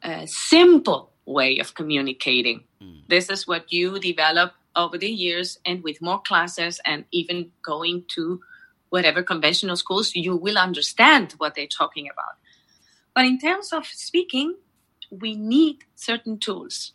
uh, 0.01 0.25
simple 0.27 1.11
way 1.25 1.59
of 1.59 1.73
communicating. 1.73 2.63
Mm. 2.81 3.01
This 3.07 3.29
is 3.29 3.47
what 3.47 3.73
you 3.73 3.99
develop 3.99 4.53
over 4.75 4.97
the 4.97 5.09
years 5.09 5.59
and 5.65 5.83
with 5.83 6.01
more 6.01 6.21
classes 6.21 6.79
and 6.85 7.03
even 7.11 7.51
going 7.61 8.05
to 8.15 8.39
whatever 8.89 9.23
conventional 9.23 9.75
schools, 9.75 10.15
you 10.15 10.35
will 10.35 10.57
understand 10.57 11.33
what 11.37 11.55
they're 11.55 11.67
talking 11.67 12.07
about. 12.11 12.35
But 13.13 13.25
in 13.25 13.39
terms 13.39 13.73
of 13.73 13.85
speaking, 13.85 14.55
we 15.11 15.35
need 15.35 15.79
certain 15.95 16.37
tools 16.39 16.93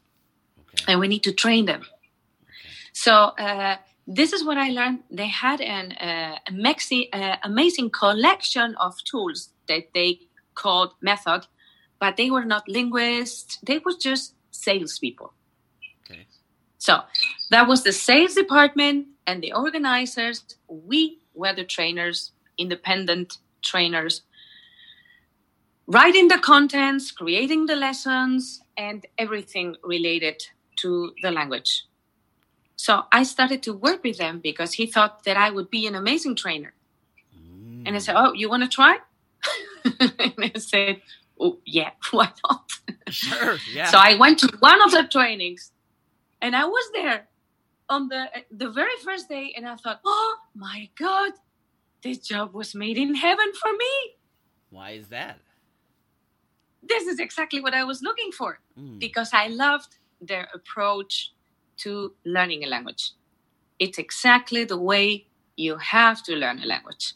okay. 0.58 0.92
and 0.92 1.00
we 1.00 1.08
need 1.08 1.22
to 1.24 1.32
train 1.32 1.66
them. 1.66 1.80
Okay. 1.80 2.58
So, 2.92 3.12
uh, 3.12 3.76
this 4.06 4.32
is 4.32 4.44
what 4.44 4.58
I 4.58 4.68
learned. 4.68 5.00
They 5.10 5.28
had 5.28 5.60
an 5.60 5.92
uh, 5.92 6.36
maxi, 6.50 7.08
uh, 7.12 7.36
amazing 7.42 7.90
collection 7.90 8.74
of 8.76 9.02
tools 9.04 9.50
that 9.66 9.94
they 9.94 10.20
called 10.54 10.92
method, 11.00 11.46
but 11.98 12.16
they 12.16 12.30
were 12.30 12.44
not 12.44 12.68
linguists. 12.68 13.58
They 13.62 13.78
were 13.78 13.94
just 13.98 14.34
salespeople. 14.50 15.32
Okay. 16.04 16.26
So 16.78 17.00
that 17.50 17.66
was 17.66 17.82
the 17.82 17.92
sales 17.92 18.34
department 18.34 19.06
and 19.26 19.42
the 19.42 19.52
organizers. 19.52 20.44
We 20.68 21.18
weather 21.34 21.64
trainers, 21.64 22.32
independent 22.58 23.38
trainers, 23.62 24.22
writing 25.86 26.28
the 26.28 26.38
contents, 26.38 27.10
creating 27.10 27.66
the 27.66 27.76
lessons, 27.76 28.62
and 28.76 29.06
everything 29.18 29.76
related 29.82 30.46
to 30.76 31.12
the 31.22 31.30
language. 31.30 31.84
So 32.76 33.04
I 33.12 33.22
started 33.22 33.62
to 33.64 33.72
work 33.72 34.02
with 34.02 34.18
them 34.18 34.40
because 34.42 34.74
he 34.74 34.86
thought 34.86 35.24
that 35.24 35.36
I 35.36 35.50
would 35.50 35.70
be 35.70 35.86
an 35.86 35.94
amazing 35.94 36.36
trainer. 36.36 36.74
Mm. 37.36 37.84
And 37.86 37.96
I 37.96 37.98
said, 37.98 38.16
Oh, 38.16 38.32
you 38.32 38.48
want 38.48 38.62
to 38.62 38.68
try? 38.68 38.98
and 40.00 40.34
I 40.38 40.52
said, 40.58 41.00
Oh, 41.38 41.58
yeah, 41.64 41.90
why 42.10 42.30
not? 42.48 42.72
Sure, 43.08 43.56
yeah. 43.72 43.90
So 43.90 43.98
I 43.98 44.16
went 44.16 44.38
to 44.40 44.48
one 44.58 44.82
of 44.82 44.90
the 44.90 45.04
trainings 45.04 45.70
and 46.40 46.56
I 46.56 46.64
was 46.64 46.90
there 46.92 47.28
on 47.88 48.08
the 48.08 48.26
the 48.50 48.70
very 48.70 48.96
first 49.04 49.28
day 49.28 49.52
and 49.56 49.66
I 49.66 49.76
thought, 49.76 50.00
oh 50.04 50.36
my 50.54 50.88
god, 50.98 51.32
this 52.02 52.18
job 52.18 52.54
was 52.54 52.74
made 52.74 52.98
in 52.98 53.14
heaven 53.14 53.52
for 53.60 53.72
me. 53.72 53.94
Why 54.70 54.90
is 54.92 55.08
that? 55.08 55.38
This 56.82 57.06
is 57.06 57.18
exactly 57.18 57.60
what 57.60 57.74
I 57.74 57.84
was 57.84 58.02
looking 58.02 58.30
for 58.32 58.60
mm. 58.78 58.98
because 58.98 59.30
I 59.32 59.48
loved 59.48 59.96
their 60.20 60.48
approach 60.54 61.32
to 61.78 62.14
learning 62.24 62.64
a 62.64 62.66
language. 62.66 63.12
It's 63.78 63.98
exactly 63.98 64.64
the 64.64 64.78
way 64.78 65.26
you 65.56 65.76
have 65.76 66.22
to 66.24 66.34
learn 66.34 66.62
a 66.62 66.66
language. 66.66 67.14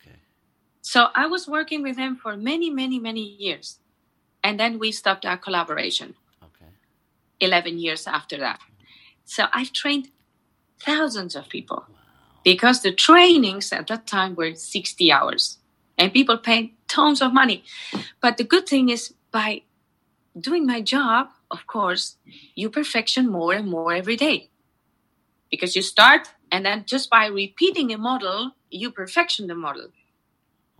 Okay. 0.00 0.16
So 0.80 1.08
I 1.14 1.26
was 1.26 1.46
working 1.46 1.82
with 1.82 1.96
them 1.96 2.16
for 2.16 2.36
many, 2.36 2.70
many, 2.70 2.98
many 2.98 3.22
years. 3.22 3.78
And 4.42 4.58
then 4.58 4.78
we 4.78 4.90
stopped 4.90 5.26
our 5.26 5.36
collaboration. 5.36 6.14
Okay. 6.42 6.70
11 7.40 7.78
years 7.78 8.06
after 8.06 8.38
that. 8.38 8.60
So 9.30 9.44
I've 9.54 9.72
trained 9.72 10.08
thousands 10.80 11.36
of 11.36 11.48
people 11.48 11.84
because 12.42 12.82
the 12.82 12.90
trainings 12.90 13.72
at 13.72 13.86
that 13.86 14.08
time 14.08 14.34
were 14.34 14.56
60 14.56 15.12
hours 15.12 15.58
and 15.96 16.12
people 16.12 16.36
paid 16.36 16.72
tons 16.88 17.22
of 17.22 17.32
money. 17.32 17.62
But 18.20 18.38
the 18.38 18.42
good 18.42 18.68
thing 18.68 18.88
is 18.88 19.14
by 19.30 19.62
doing 20.36 20.66
my 20.66 20.80
job, 20.80 21.28
of 21.48 21.68
course, 21.68 22.16
you 22.56 22.70
perfection 22.70 23.30
more 23.30 23.52
and 23.52 23.70
more 23.70 23.94
every 23.94 24.16
day. 24.16 24.48
Because 25.48 25.76
you 25.76 25.82
start 25.82 26.26
and 26.50 26.66
then 26.66 26.82
just 26.84 27.08
by 27.08 27.26
repeating 27.26 27.92
a 27.92 27.98
model, 27.98 28.56
you 28.68 28.90
perfection 28.90 29.46
the 29.46 29.54
model. 29.54 29.90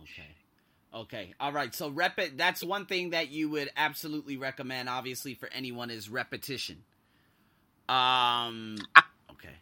Okay. 0.01 0.35
Okay. 0.93 1.33
All 1.39 1.53
right. 1.53 1.73
So 1.73 1.87
rep 1.89 2.19
it 2.19 2.37
that's 2.37 2.61
one 2.61 2.85
thing 2.85 3.11
that 3.11 3.31
you 3.31 3.49
would 3.51 3.71
absolutely 3.77 4.35
recommend 4.35 4.89
obviously 4.89 5.35
for 5.35 5.47
anyone 5.53 5.89
is 5.89 6.09
repetition. 6.09 6.83
Um, 7.91 8.77
okay. 9.31 9.55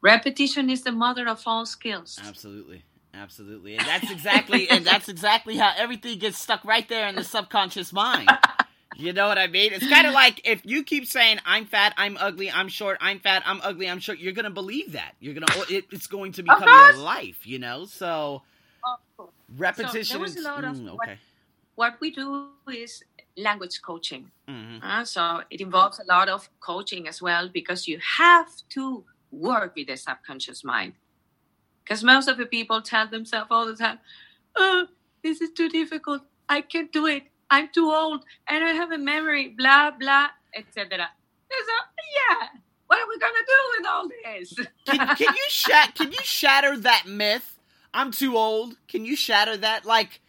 Repetition 0.00 0.70
is 0.70 0.82
the 0.82 0.92
mother 0.92 1.28
of 1.28 1.42
all 1.46 1.66
skills. 1.66 2.18
Absolutely. 2.26 2.82
Absolutely. 3.12 3.76
And 3.76 3.86
that's 3.86 4.10
exactly 4.10 4.68
and 4.70 4.84
that's 4.84 5.08
exactly 5.08 5.56
how 5.56 5.72
everything 5.76 6.18
gets 6.18 6.38
stuck 6.38 6.64
right 6.64 6.88
there 6.88 7.08
in 7.08 7.14
the 7.14 7.24
subconscious 7.24 7.92
mind. 7.92 8.30
You 8.96 9.12
know 9.12 9.28
what 9.28 9.36
I 9.36 9.46
mean? 9.46 9.74
It's 9.74 9.88
kind 9.88 10.06
of 10.06 10.14
like 10.14 10.40
if 10.46 10.62
you 10.64 10.82
keep 10.82 11.06
saying 11.06 11.38
I'm 11.44 11.66
fat, 11.66 11.92
I'm 11.98 12.16
ugly, 12.18 12.50
I'm 12.50 12.68
short, 12.68 12.96
I'm 13.00 13.20
fat, 13.20 13.42
I'm 13.44 13.60
ugly, 13.62 13.88
I'm 13.90 13.98
short, 13.98 14.18
you're 14.18 14.32
going 14.32 14.44
to 14.44 14.50
believe 14.50 14.92
that. 14.92 15.14
You're 15.20 15.34
going 15.34 15.46
to 15.46 15.74
it, 15.74 15.84
it's 15.90 16.06
going 16.06 16.32
to 16.32 16.42
become 16.42 16.66
your 16.66 16.96
life, 16.96 17.46
you 17.46 17.58
know? 17.58 17.84
So 17.84 18.42
repetition 19.58 20.04
so 20.04 20.14
there 20.14 20.20
was 20.20 20.36
a 20.36 20.40
lot 20.40 20.64
of 20.64 20.76
mm, 20.76 20.94
okay. 20.94 21.18
What, 21.74 21.92
what 21.92 22.00
we 22.00 22.10
do 22.10 22.48
is 22.72 23.02
language 23.36 23.80
coaching. 23.82 24.30
Mm-hmm. 24.48 24.84
Uh, 24.84 25.04
so 25.04 25.42
it 25.50 25.60
involves 25.60 25.98
a 25.98 26.04
lot 26.04 26.28
of 26.28 26.48
coaching 26.60 27.06
as 27.08 27.20
well 27.20 27.48
because 27.48 27.86
you 27.86 27.98
have 28.18 28.48
to 28.70 29.04
work 29.30 29.74
with 29.76 29.88
the 29.88 29.96
subconscious 29.96 30.64
mind. 30.64 30.94
Because 31.84 32.02
most 32.02 32.28
of 32.28 32.36
the 32.36 32.46
people 32.46 32.82
tell 32.82 33.06
themselves 33.06 33.48
all 33.50 33.66
the 33.66 33.76
time, 33.76 33.98
oh, 34.56 34.86
this 35.22 35.40
is 35.40 35.50
too 35.50 35.68
difficult. 35.68 36.22
I 36.48 36.60
can't 36.60 36.92
do 36.92 37.06
it. 37.06 37.24
I'm 37.50 37.68
too 37.72 37.92
old. 37.92 38.24
And 38.48 38.64
I 38.64 38.68
don't 38.68 38.76
have 38.76 38.92
a 38.92 38.98
memory, 38.98 39.48
blah, 39.48 39.92
blah, 39.92 40.28
etc. 40.56 41.08
So, 41.48 41.72
yeah, 42.16 42.48
what 42.86 42.98
are 43.00 43.08
we 43.08 43.18
going 43.18 43.32
to 43.34 43.44
do 43.46 43.78
with 43.78 43.86
all 43.86 44.08
this? 44.08 44.54
can, 44.86 45.16
can, 45.16 45.34
you 45.34 45.44
shat- 45.48 45.94
can 45.94 46.12
you 46.12 46.18
shatter 46.22 46.76
that 46.78 47.04
myth? 47.06 47.58
I'm 47.94 48.10
too 48.10 48.36
old. 48.36 48.76
Can 48.88 49.04
you 49.04 49.16
shatter 49.16 49.56
that? 49.56 49.84
Like, 49.84 50.20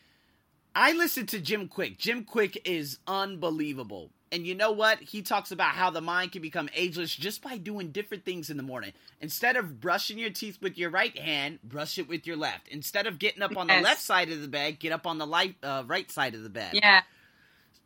I 0.78 0.92
listened 0.92 1.30
to 1.30 1.40
Jim 1.40 1.68
Kwik. 1.70 1.98
Jim 1.98 2.24
Kwik 2.24 2.62
is 2.64 3.00
unbelievable. 3.08 4.12
And 4.32 4.46
you 4.46 4.54
know 4.54 4.72
what? 4.72 5.00
He 5.00 5.24
talks 5.24 5.50
about 5.50 5.72
how 5.72 5.90
the 5.90 6.02
mind 6.02 6.34
can 6.34 6.44
become 6.44 6.70
ageless 6.76 7.16
just 7.16 7.42
by 7.42 7.58
doing 7.58 7.90
different 7.90 8.26
things 8.26 8.52
in 8.52 8.58
the 8.58 8.64
morning. 8.64 8.94
Instead 9.20 9.56
of 9.56 9.82
brushing 9.82 10.20
your 10.20 10.30
teeth 10.30 10.60
with 10.62 10.78
your 10.78 10.92
right 10.92 11.18
hand, 11.18 11.58
brush 11.64 11.98
it 11.98 12.08
with 12.08 12.28
your 12.28 12.36
left. 12.36 12.68
Instead 12.68 13.08
of 13.08 13.18
getting 13.18 13.42
up 13.42 13.58
on 13.58 13.70
yes. 13.70 13.78
the 13.78 13.84
left 13.84 14.02
side 14.02 14.30
of 14.30 14.40
the 14.40 14.48
bed, 14.48 14.78
get 14.78 14.92
up 14.92 15.08
on 15.08 15.18
the 15.18 15.26
light, 15.26 15.56
uh, 15.64 15.82
right 15.88 16.12
side 16.12 16.36
of 16.36 16.44
the 16.44 16.50
bed. 16.50 16.76
Yeah. 16.76 17.02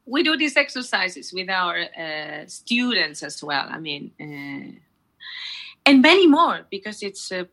We 0.05 0.21
do 0.21 0.35
these 0.35 0.57
exercises 0.57 1.31
with 1.31 1.49
our 1.49 1.77
uh, 1.97 2.45
students 2.47 3.23
as 3.23 3.41
well. 3.41 3.67
I 3.69 3.79
mean, 3.79 4.11
uh, 4.19 4.75
and 5.85 6.01
many 6.01 6.27
more 6.27 6.65
because 6.69 7.01
it's 7.03 7.31
a 7.31 7.47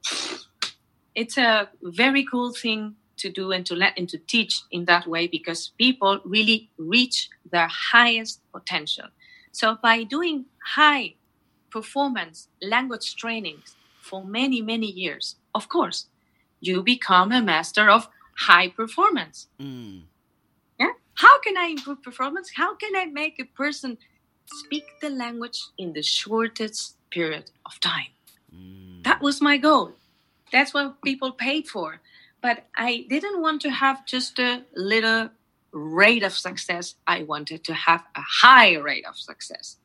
it's 1.15 1.39
a 1.39 1.69
very 1.81 2.25
cool 2.25 2.53
thing 2.53 2.97
to 3.19 3.31
do 3.31 3.53
and 3.53 3.65
to 3.67 3.75
let 3.75 3.99
and 3.99 4.09
to 4.09 4.19
teach 4.19 4.63
in 4.71 4.85
that 4.87 5.07
way 5.07 5.27
because 5.27 5.73
people 5.79 6.21
really 6.25 6.71
reach 6.79 7.29
their 7.51 7.69
highest 7.69 8.41
potential. 8.53 9.07
So 9.53 9.77
by 9.83 10.05
doing 10.05 10.47
high 10.65 11.15
performance 11.71 12.49
language 12.63 13.17
trainings 13.17 13.77
for 14.01 14.25
many 14.25 14.63
many 14.63 14.87
years, 14.87 15.37
of 15.55 15.69
course, 15.69 16.07
you 16.61 16.83
become 16.83 17.33
a 17.33 17.43
master 17.43 17.91
of 17.91 18.09
high 18.39 18.69
performance. 18.69 19.49
Mm. 19.61 20.03
Yeah. 20.79 20.93
How 21.15 21.41
can 21.41 21.57
I 21.57 21.67
improve 21.67 22.03
performance? 22.03 22.51
How 22.55 22.75
can 22.77 22.95
I 22.97 23.07
make 23.07 23.39
a 23.41 23.45
person 23.45 23.99
speak 24.47 24.85
the 25.01 25.11
language 25.11 25.61
in 25.77 25.93
the 25.93 26.03
shortest 26.03 26.97
period 27.11 27.51
of 27.67 27.81
time? 27.81 28.13
Mm. 28.55 29.05
That 29.05 29.21
was 29.21 29.41
my 29.41 29.57
goal. 29.57 29.93
That's 30.53 30.73
what 30.73 31.03
people 31.03 31.33
paid 31.33 31.69
for. 31.69 32.01
But 32.41 32.67
I 32.77 33.05
didn't 33.09 33.41
want 33.41 33.63
to 33.63 33.71
have 33.71 34.07
just 34.07 34.39
a 34.39 34.63
little 34.75 35.31
rate 35.73 36.23
of 36.23 36.33
success. 36.33 36.95
I 37.07 37.25
wanted 37.25 37.65
to 37.65 37.75
have 37.75 38.05
a 38.15 38.23
high 38.23 38.77
rate 38.77 39.07
of 39.07 39.17
success. 39.17 39.77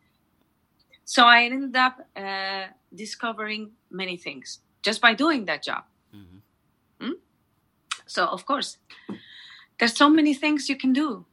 So 1.05 1.25
I 1.25 1.43
ended 1.43 1.75
up 1.75 2.07
uh, 2.15 2.67
discovering 2.95 3.71
many 3.91 4.17
things 4.17 4.59
just 4.83 5.01
by 5.01 5.13
doing 5.13 5.45
that 5.45 5.63
job. 5.63 5.83
Mhm. 6.13 6.41
Mm? 6.99 7.17
So, 8.05 8.25
of 8.25 8.45
course, 8.45 8.77
there's 9.79 9.95
so 9.97 10.09
many 10.09 10.33
things 10.33 10.69
you 10.69 10.77
can 10.77 10.93
do. 10.93 11.25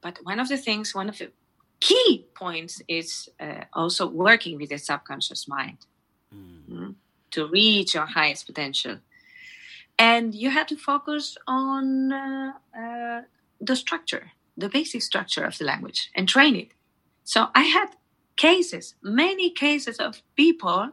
But 0.00 0.18
one 0.22 0.38
of 0.40 0.48
the 0.48 0.56
things, 0.58 0.94
one 0.94 1.08
of 1.08 1.18
the 1.18 1.32
key 1.80 2.26
points 2.34 2.82
is 2.86 3.28
uh, 3.40 3.64
also 3.72 4.06
working 4.06 4.58
with 4.58 4.68
the 4.70 4.78
subconscious 4.78 5.48
mind 5.48 5.78
Mm. 6.34 6.68
mm, 6.68 6.94
to 7.30 7.46
reach 7.48 7.94
your 7.94 8.06
highest 8.06 8.46
potential. 8.46 8.98
And 9.98 10.34
you 10.34 10.50
have 10.50 10.66
to 10.68 10.76
focus 10.76 11.36
on 11.46 12.12
uh, 12.12 12.52
uh, 12.78 13.22
the 13.60 13.76
structure, 13.76 14.32
the 14.56 14.68
basic 14.68 15.02
structure 15.02 15.44
of 15.44 15.56
the 15.58 15.64
language, 15.64 16.10
and 16.14 16.28
train 16.28 16.54
it. 16.54 16.68
So 17.24 17.48
I 17.54 17.62
had 17.62 17.88
cases, 18.36 18.94
many 19.02 19.50
cases 19.50 19.96
of 19.98 20.22
people, 20.36 20.90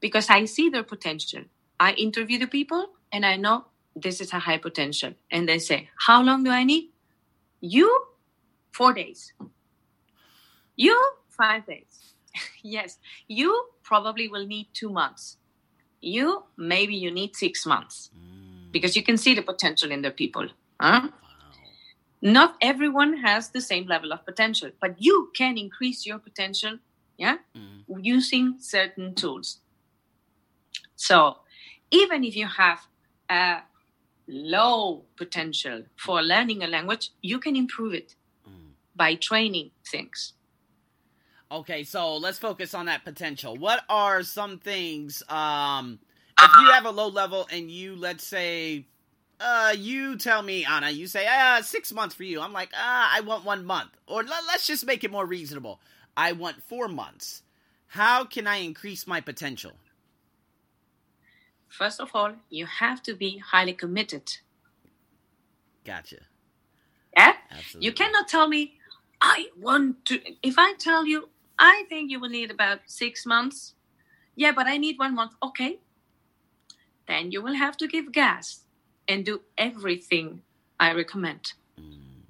because 0.00 0.28
I 0.30 0.44
see 0.44 0.68
their 0.68 0.82
potential. 0.82 1.44
I 1.80 1.92
interview 1.92 2.38
the 2.38 2.46
people 2.46 2.90
and 3.12 3.24
I 3.24 3.36
know 3.36 3.66
this 3.94 4.20
is 4.20 4.32
a 4.32 4.38
high 4.38 4.58
potential. 4.58 5.14
And 5.30 5.48
they 5.48 5.58
say, 5.58 5.88
How 6.06 6.22
long 6.22 6.44
do 6.44 6.50
I 6.50 6.64
need? 6.64 6.90
You, 7.60 8.06
four 8.72 8.92
days. 8.92 9.32
You, 10.76 11.00
five 11.30 11.66
days. 11.66 12.14
yes, 12.62 12.98
you 13.26 13.68
probably 13.82 14.28
will 14.28 14.46
need 14.46 14.68
two 14.74 14.90
months. 14.90 15.38
You, 16.06 16.44
maybe 16.56 16.94
you 16.94 17.10
need 17.10 17.34
six 17.34 17.66
months 17.66 18.10
Mm. 18.14 18.70
because 18.70 18.94
you 18.96 19.02
can 19.02 19.16
see 19.16 19.34
the 19.34 19.42
potential 19.42 19.90
in 19.90 20.02
the 20.02 20.10
people. 20.12 20.48
Huh? 20.80 21.00
Wow. 21.02 21.12
Not 22.22 22.56
everyone 22.60 23.18
has 23.18 23.50
the 23.50 23.60
same 23.60 23.86
level 23.86 24.12
of 24.12 24.24
potential, 24.24 24.70
but 24.80 25.02
you 25.02 25.30
can 25.34 25.58
increase 25.58 26.06
your 26.06 26.18
potential, 26.18 26.78
yeah, 27.18 27.38
Mm. 27.54 27.84
using 28.16 28.54
certain 28.60 29.14
tools. 29.14 29.58
So, 30.94 31.38
even 31.90 32.24
if 32.24 32.36
you 32.36 32.46
have 32.46 32.86
a 33.28 33.62
low 34.28 35.04
potential 35.16 35.84
for 35.96 36.22
learning 36.22 36.62
a 36.62 36.66
language, 36.68 37.10
you 37.20 37.38
can 37.38 37.56
improve 37.56 37.94
it 37.94 38.14
Mm. 38.46 38.74
by 38.94 39.16
training 39.16 39.70
things. 39.92 40.32
Okay, 41.50 41.84
so 41.84 42.16
let's 42.16 42.38
focus 42.38 42.74
on 42.74 42.86
that 42.86 43.04
potential. 43.04 43.56
What 43.56 43.84
are 43.88 44.22
some 44.22 44.58
things 44.58 45.22
um 45.28 45.98
if 46.40 46.50
you 46.60 46.70
have 46.70 46.84
a 46.84 46.90
low 46.90 47.08
level 47.08 47.48
and 47.52 47.70
you 47.70 47.94
let's 47.96 48.24
say 48.26 48.86
uh 49.40 49.74
you 49.76 50.16
tell 50.18 50.42
me 50.42 50.64
Anna, 50.64 50.90
you 50.90 51.06
say 51.06 51.26
uh 51.26 51.62
6 51.62 51.92
months 51.92 52.14
for 52.14 52.24
you. 52.24 52.40
I'm 52.40 52.52
like, 52.52 52.70
"Ah, 52.74 53.12
I 53.14 53.20
want 53.20 53.44
1 53.44 53.64
month." 53.64 53.90
Or 54.06 54.22
let, 54.22 54.44
let's 54.46 54.66
just 54.66 54.84
make 54.86 55.04
it 55.04 55.10
more 55.10 55.26
reasonable. 55.26 55.80
I 56.16 56.32
want 56.32 56.62
4 56.64 56.88
months. 56.88 57.42
How 57.88 58.24
can 58.24 58.46
I 58.46 58.56
increase 58.56 59.06
my 59.06 59.20
potential? 59.20 59.72
First 61.68 62.00
of 62.00 62.10
all, 62.14 62.32
you 62.50 62.66
have 62.66 63.02
to 63.04 63.14
be 63.14 63.38
highly 63.38 63.72
committed. 63.72 64.38
Gotcha. 65.84 66.16
Yeah? 67.16 67.34
Absolutely. 67.50 67.86
You 67.86 67.92
cannot 67.92 68.28
tell 68.28 68.48
me, 68.48 68.74
I 69.20 69.48
want 69.58 70.04
to. 70.06 70.20
If 70.42 70.56
I 70.58 70.74
tell 70.74 71.06
you, 71.06 71.28
I 71.58 71.84
think 71.88 72.10
you 72.10 72.20
will 72.20 72.28
need 72.28 72.50
about 72.50 72.80
six 72.86 73.24
months. 73.26 73.74
Yeah, 74.34 74.52
but 74.52 74.66
I 74.66 74.76
need 74.76 74.98
one 74.98 75.14
month. 75.14 75.32
Okay. 75.42 75.80
Then 77.08 77.30
you 77.32 77.40
will 77.42 77.54
have 77.54 77.76
to 77.78 77.86
give 77.86 78.12
gas 78.12 78.60
and 79.08 79.24
do 79.24 79.42
everything 79.56 80.42
I 80.78 80.92
recommend. 80.92 81.52
Mm. 81.80 82.24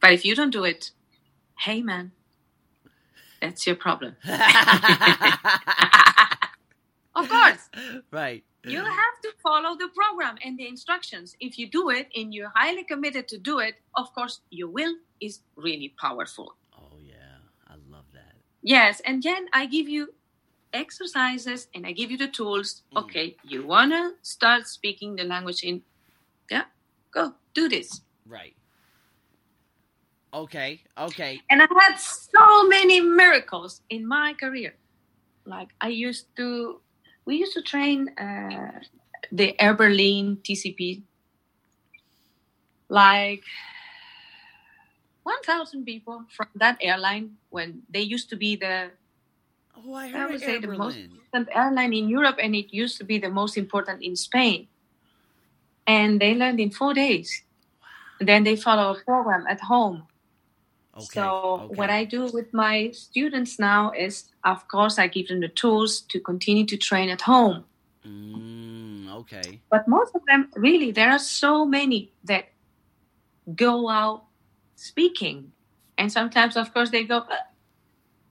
But 0.00 0.12
if 0.12 0.24
you 0.24 0.34
don't 0.34 0.50
do 0.50 0.64
it, 0.64 0.92
hey, 1.58 1.82
man, 1.82 2.12
that's 3.40 3.66
your 3.66 3.76
problem. 3.76 4.16
Of 7.14 7.28
course. 7.28 7.68
right. 8.10 8.44
You 8.64 8.78
have 8.84 9.20
to 9.22 9.32
follow 9.42 9.76
the 9.76 9.88
program 9.94 10.36
and 10.44 10.58
the 10.58 10.68
instructions. 10.68 11.34
If 11.40 11.58
you 11.58 11.68
do 11.68 11.90
it 11.90 12.08
and 12.14 12.34
you're 12.34 12.52
highly 12.54 12.84
committed 12.84 13.26
to 13.28 13.38
do 13.38 13.58
it, 13.58 13.76
of 13.96 14.12
course, 14.14 14.40
your 14.50 14.68
will 14.68 14.94
is 15.20 15.40
really 15.56 15.94
powerful. 16.00 16.56
Oh 16.74 16.98
yeah, 17.02 17.40
I 17.66 17.74
love 17.90 18.04
that. 18.12 18.36
Yes, 18.62 19.00
and 19.00 19.22
then 19.22 19.46
I 19.52 19.66
give 19.66 19.88
you 19.88 20.12
exercises 20.72 21.68
and 21.74 21.86
I 21.86 21.92
give 21.92 22.10
you 22.10 22.18
the 22.18 22.28
tools. 22.28 22.82
Mm. 22.94 23.02
Okay, 23.04 23.36
you 23.44 23.66
want 23.66 23.92
to 23.92 24.12
start 24.22 24.66
speaking 24.66 25.16
the 25.16 25.24
language 25.24 25.62
in, 25.62 25.82
yeah, 26.50 26.64
go 27.12 27.34
do 27.54 27.68
this. 27.68 28.02
Right. 28.26 28.54
Okay. 30.32 30.80
Okay. 30.96 31.40
And 31.50 31.62
I 31.62 31.66
had 31.80 31.96
so 31.96 32.68
many 32.68 33.00
miracles 33.00 33.82
in 33.90 34.06
my 34.06 34.34
career. 34.38 34.74
Like 35.44 35.70
I 35.80 35.88
used 35.88 36.26
to, 36.36 36.80
we 37.24 37.36
used 37.36 37.52
to 37.54 37.62
train 37.62 38.08
uh, 38.16 38.80
the 39.32 39.60
Air 39.60 39.74
Berlin 39.74 40.38
TCP. 40.42 41.02
Like 42.88 43.42
1,000 45.30 45.84
people 45.84 46.24
from 46.28 46.48
that 46.54 46.78
airline 46.80 47.36
when 47.50 47.82
they 47.88 48.00
used 48.02 48.28
to 48.30 48.36
be 48.36 48.56
the 48.56 48.90
Oh, 49.86 49.94
I 49.94 50.12
I 50.12 50.26
would 50.26 50.42
Air 50.42 50.48
say 50.48 50.58
the 50.58 50.68
most 50.68 50.96
important 50.96 51.48
airline 51.54 51.92
in 51.92 52.08
Europe, 52.08 52.36
and 52.42 52.54
it 52.54 52.72
used 52.72 52.98
to 52.98 53.04
be 53.04 53.18
the 53.18 53.30
most 53.30 53.56
important 53.56 54.02
in 54.02 54.16
Spain. 54.16 54.68
And 55.86 56.20
they 56.20 56.34
learned 56.34 56.60
in 56.60 56.70
four 56.70 56.92
days. 56.94 57.42
Then 58.20 58.44
they 58.44 58.56
follow 58.56 58.94
a 58.94 59.00
program 59.00 59.46
at 59.48 59.60
home. 59.60 60.06
Okay. 60.94 61.06
So 61.14 61.24
okay. 61.24 61.74
what 61.76 61.88
I 61.88 62.04
do 62.04 62.26
with 62.26 62.52
my 62.52 62.90
students 62.90 63.58
now 63.58 63.92
is, 63.92 64.28
of 64.44 64.68
course, 64.68 64.98
I 64.98 65.06
give 65.06 65.28
them 65.28 65.40
the 65.40 65.48
tools 65.48 66.00
to 66.12 66.20
continue 66.20 66.66
to 66.66 66.76
train 66.76 67.08
at 67.08 67.22
home. 67.22 67.64
Mm, 68.06 69.08
okay. 69.20 69.60
But 69.70 69.88
most 69.88 70.14
of 70.14 70.22
them, 70.26 70.50
really, 70.56 70.90
there 70.90 71.10
are 71.10 71.18
so 71.18 71.64
many 71.64 72.12
that 72.24 72.50
go 73.54 73.88
out 73.88 74.24
speaking, 74.80 75.52
and 75.98 76.10
sometimes, 76.12 76.56
of 76.56 76.72
course, 76.74 76.90
they 76.90 77.04
go, 77.04 77.18
"Uh," 77.18 77.36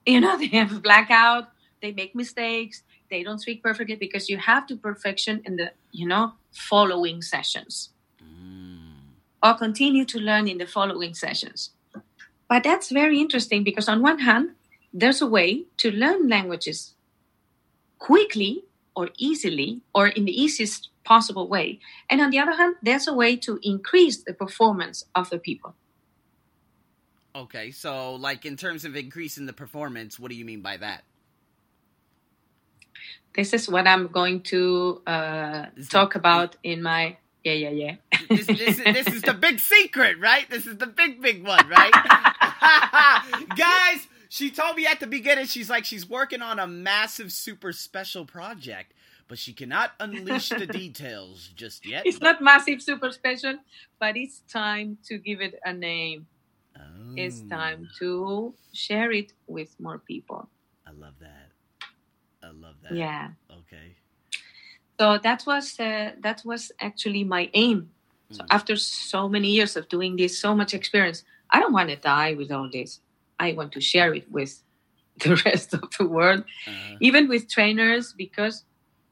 you 0.05 0.19
know, 0.21 0.37
they 0.41 0.47
have 0.47 0.71
a 0.75 0.79
blackout, 0.79 1.49
they 1.81 1.91
make 1.91 2.15
mistakes, 2.15 2.83
they 3.09 3.23
don't 3.23 3.39
speak 3.39 3.63
perfectly 3.63 3.95
because 3.95 4.29
you 4.29 4.37
have 4.37 4.67
to 4.67 4.75
perfection 4.75 5.41
in 5.45 5.55
the, 5.57 5.71
you 5.91 6.07
know, 6.07 6.33
following 6.51 7.21
sessions 7.21 7.89
Mm, 8.21 9.15
or 9.43 9.53
continue 9.55 10.05
to 10.05 10.19
learn 10.19 10.47
in 10.47 10.57
the 10.57 10.67
following 10.67 11.13
sessions. 11.13 11.71
But 12.49 12.63
that's 12.63 12.91
very 12.91 13.19
interesting 13.19 13.63
because, 13.63 13.89
on 13.89 14.01
one 14.01 14.19
hand, 14.19 14.51
there's 14.93 15.21
a 15.21 15.27
way 15.27 15.65
to 15.77 15.91
learn 15.91 16.27
languages 16.29 16.95
quickly 17.99 18.63
or 18.95 19.09
easily 19.17 19.81
or 19.93 20.07
in 20.07 20.25
the 20.25 20.41
easiest 20.41 20.89
possible 21.03 21.47
way. 21.47 21.79
And 22.09 22.21
on 22.21 22.29
the 22.31 22.39
other 22.39 22.53
hand, 22.55 22.75
there's 22.81 23.07
a 23.07 23.13
way 23.13 23.35
to 23.37 23.59
increase 23.63 24.23
the 24.23 24.33
performance 24.33 25.05
of 25.15 25.29
the 25.29 25.39
people. 25.39 25.75
Okay. 27.43 27.71
So, 27.71 28.15
like, 28.15 28.45
in 28.45 28.57
terms 28.57 28.85
of 28.85 28.95
increasing 28.95 29.45
the 29.45 29.53
performance, 29.53 30.19
what 30.19 30.29
do 30.29 30.35
you 30.35 30.45
mean 30.45 30.61
by 30.61 30.77
that? 30.77 31.03
This 33.35 33.53
is 33.53 33.69
what 33.69 33.87
I'm 33.87 34.07
going 34.07 34.41
to 34.43 35.01
uh, 35.05 35.65
talk 35.89 36.15
about 36.15 36.55
in 36.63 36.81
my. 36.81 37.17
Yeah, 37.43 37.53
yeah, 37.53 37.69
yeah. 37.69 37.95
This, 38.29 38.47
this, 38.47 38.77
this 38.83 39.07
is 39.07 39.21
the 39.21 39.33
big 39.33 39.59
secret, 39.59 40.19
right? 40.19 40.49
This 40.49 40.65
is 40.65 40.77
the 40.77 40.87
big, 40.87 41.21
big 41.21 41.45
one, 41.45 41.67
right? 41.69 41.93
Guys, 43.55 44.07
she 44.29 44.51
told 44.51 44.75
me 44.75 44.85
at 44.85 44.99
the 44.99 45.07
beginning, 45.07 45.45
she's 45.45 45.69
like, 45.69 45.85
she's 45.85 46.07
working 46.07 46.41
on 46.41 46.59
a 46.59 46.67
massive, 46.67 47.31
super 47.31 47.71
special 47.71 48.25
project, 48.25 48.93
but 49.27 49.37
she 49.37 49.53
cannot 49.53 49.91
unleash 49.99 50.49
the 50.49 50.67
details 50.67 51.49
just 51.55 51.85
yet. 51.85 52.05
it's 52.05 52.21
not 52.21 52.41
massive, 52.41 52.81
super 52.81 53.11
special, 53.11 53.55
but 53.99 54.17
it's 54.17 54.41
time 54.51 54.97
to 55.05 55.17
give 55.17 55.41
it 55.41 55.59
a 55.65 55.73
name. 55.73 56.27
It's 57.17 57.43
Oh, 57.45 57.55
time 57.55 57.87
to 57.99 58.55
share 58.73 59.11
it 59.11 59.33
with 59.47 59.75
more 59.79 59.99
people. 59.99 60.49
I 60.85 60.91
love 60.91 61.15
that. 61.19 61.51
I 62.43 62.51
love 62.51 62.75
that. 62.83 62.95
Yeah. 62.95 63.29
Okay. 63.51 63.95
So 64.99 65.17
that 65.17 65.43
was 65.45 65.79
uh, 65.79 66.11
that 66.21 66.41
was 66.45 66.71
actually 66.79 67.23
my 67.23 67.49
aim. 67.53 67.91
So 68.31 68.43
Mm. 68.43 68.47
after 68.51 68.75
so 68.75 69.27
many 69.29 69.49
years 69.49 69.75
of 69.75 69.87
doing 69.89 70.15
this, 70.17 70.39
so 70.39 70.55
much 70.55 70.73
experience, 70.73 71.23
I 71.51 71.59
don't 71.59 71.73
want 71.73 71.89
to 71.89 71.95
die 71.95 72.33
with 72.35 72.51
all 72.51 72.69
this. 72.69 73.01
I 73.39 73.53
want 73.53 73.71
to 73.73 73.81
share 73.81 74.13
it 74.13 74.29
with 74.31 74.63
the 75.23 75.35
rest 75.45 75.73
of 75.73 75.89
the 75.97 76.05
world, 76.05 76.43
Uh, 76.67 76.97
even 76.99 77.27
with 77.27 77.49
trainers, 77.49 78.13
because 78.13 78.65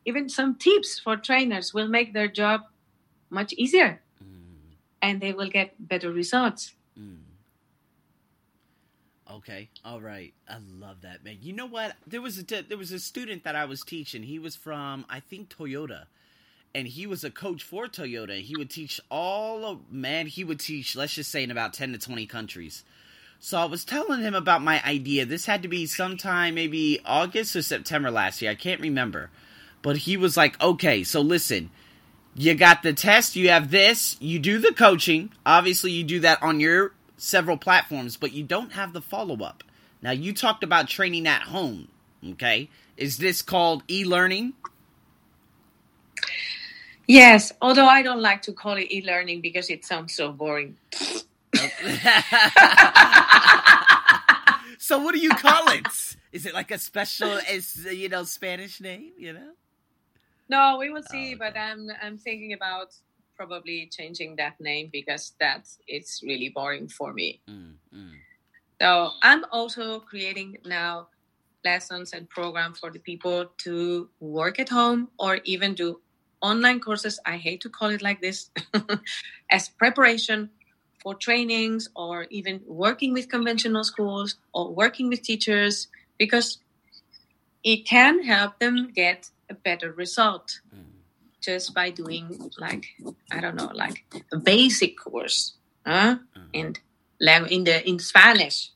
even 0.05 0.29
some 0.29 0.55
tips 0.55 0.99
for 0.99 1.17
trainers 1.17 1.73
will 1.73 1.87
make 1.87 2.13
their 2.13 2.27
job 2.29 2.61
much 3.29 3.53
easier, 3.53 4.03
mm, 4.23 4.75
and 5.01 5.21
they 5.21 5.33
will 5.33 5.49
get 5.49 5.75
better 5.79 6.11
results. 6.11 6.75
mm. 6.97 7.26
Okay. 9.37 9.69
All 9.85 10.01
right. 10.01 10.33
I 10.49 10.57
love 10.79 11.01
that, 11.01 11.23
man. 11.23 11.37
You 11.41 11.53
know 11.53 11.67
what? 11.67 11.95
There 12.07 12.21
was 12.21 12.39
a 12.39 12.43
there 12.43 12.77
was 12.77 12.91
a 12.91 12.99
student 12.99 13.43
that 13.43 13.55
I 13.55 13.65
was 13.65 13.81
teaching. 13.81 14.23
He 14.23 14.39
was 14.39 14.55
from 14.55 15.05
I 15.09 15.19
think 15.19 15.49
Toyota. 15.49 16.05
And 16.73 16.87
he 16.87 17.07
was 17.07 17.23
a 17.23 17.31
coach 17.31 17.63
for 17.63 17.85
Toyota. 17.87 18.41
He 18.41 18.55
would 18.55 18.69
teach 18.69 18.99
all 19.09 19.63
of 19.65 19.91
man, 19.91 20.27
he 20.27 20.43
would 20.43 20.59
teach, 20.59 20.95
let's 20.95 21.13
just 21.13 21.31
say 21.31 21.43
in 21.43 21.51
about 21.51 21.73
10 21.73 21.93
to 21.93 21.97
20 21.97 22.25
countries. 22.25 22.83
So 23.39 23.57
I 23.57 23.65
was 23.65 23.85
telling 23.85 24.21
him 24.21 24.33
about 24.33 24.63
my 24.63 24.83
idea. 24.83 25.25
This 25.25 25.45
had 25.45 25.61
to 25.61 25.67
be 25.67 25.85
sometime 25.85 26.55
maybe 26.55 26.99
August 27.05 27.55
or 27.55 27.61
September 27.61 28.09
last 28.09 28.41
year. 28.41 28.51
I 28.51 28.55
can't 28.55 28.81
remember. 28.81 29.29
But 29.83 29.97
he 29.97 30.17
was 30.17 30.35
like, 30.35 30.59
"Okay, 30.59 31.03
so 31.03 31.21
listen. 31.21 31.69
You 32.35 32.55
got 32.55 32.83
the 32.83 32.93
test, 32.93 33.35
you 33.35 33.49
have 33.49 33.71
this, 33.71 34.15
you 34.19 34.37
do 34.37 34.59
the 34.59 34.73
coaching. 34.73 35.31
Obviously, 35.45 35.91
you 35.91 36.03
do 36.03 36.19
that 36.21 36.41
on 36.43 36.59
your 36.59 36.93
several 37.17 37.57
platforms, 37.57 38.17
but 38.17 38.31
you 38.33 38.43
don't 38.43 38.73
have 38.73 38.93
the 38.93 39.01
follow 39.01 39.43
up. 39.43 39.63
Now, 40.01 40.11
you 40.11 40.33
talked 40.33 40.63
about 40.63 40.87
training 40.87 41.27
at 41.27 41.43
home, 41.43 41.89
okay? 42.31 42.69
Is 42.97 43.17
this 43.17 43.41
called 43.41 43.83
e 43.89 44.05
learning? 44.05 44.53
Yes, 47.07 47.53
although 47.61 47.87
I 47.87 48.01
don't 48.03 48.21
like 48.21 48.41
to 48.43 48.53
call 48.53 48.75
it 48.75 48.91
e-learning 48.91 49.39
because 49.41 49.69
it 49.69 49.85
sounds 49.85 50.13
so 50.13 50.33
boring. 50.33 50.75
so, 54.77 54.99
what 54.99 55.13
do 55.15 55.19
you 55.19 55.29
call 55.29 55.69
it? 55.71 55.87
Is 56.33 56.45
it 56.45 56.53
like 56.53 56.69
a 56.71 56.77
special, 56.77 57.39
is 57.49 57.85
you 57.89 58.09
know, 58.09 58.23
Spanish 58.25 58.81
name? 58.81 59.13
You 59.17 59.33
know? 59.33 59.51
No, 60.49 60.77
we 60.79 60.89
will 60.89 61.03
see, 61.03 61.35
Oh, 61.35 61.37
but. 61.39 61.57
I'm 61.57 61.89
I'm 62.01 62.17
thinking 62.17 62.51
about 62.53 62.93
probably 63.37 63.89
changing 63.91 64.35
that 64.37 64.59
name 64.59 64.89
because 64.91 65.33
that 65.39 65.67
it's 65.87 66.21
really 66.23 66.49
boring 66.49 66.87
for 66.87 67.13
me. 67.13 67.41
Mm, 67.49 67.75
mm. 67.93 68.11
So 68.81 69.11
I'm 69.21 69.43
also 69.51 69.99
creating 69.99 70.57
now 70.65 71.07
lessons 71.63 72.13
and 72.13 72.29
program 72.29 72.73
for 72.73 72.91
the 72.91 72.99
people 72.99 73.51
to 73.59 74.09
work 74.19 74.59
at 74.59 74.69
home 74.69 75.09
or 75.19 75.39
even 75.43 75.73
do 75.75 75.99
online 76.41 76.79
courses. 76.79 77.19
I 77.25 77.37
hate 77.37 77.61
to 77.61 77.69
call 77.69 77.89
it 77.89 78.01
like 78.01 78.21
this 78.21 78.49
as 79.51 79.69
preparation 79.69 80.49
for 81.01 81.15
trainings 81.15 81.89
or 81.95 82.27
even 82.29 82.61
working 82.65 83.13
with 83.13 83.29
conventional 83.29 83.83
schools 83.83 84.35
or 84.53 84.73
working 84.73 85.09
with 85.09 85.21
teachers 85.21 85.87
because 86.17 86.59
it 87.63 87.85
can 87.85 88.23
help 88.23 88.59
them 88.59 88.91
get 88.93 89.29
a 89.49 89.53
better 89.53 89.91
result 89.91 90.61
Mm. 90.75 90.96
Just 91.41 91.73
by 91.73 91.89
doing 91.91 92.51
like 92.57 92.85
I 93.31 93.39
don't 93.39 93.55
know 93.55 93.71
like 93.73 94.03
a 94.33 94.37
basic 94.37 94.97
course 94.97 95.53
huh? 95.85 96.17
Mhm. 96.35 96.49
and 96.53 96.79
lang- 97.19 97.47
in 97.49 97.63
the 97.63 97.87
in 97.87 97.99
Spanish. 97.99 98.71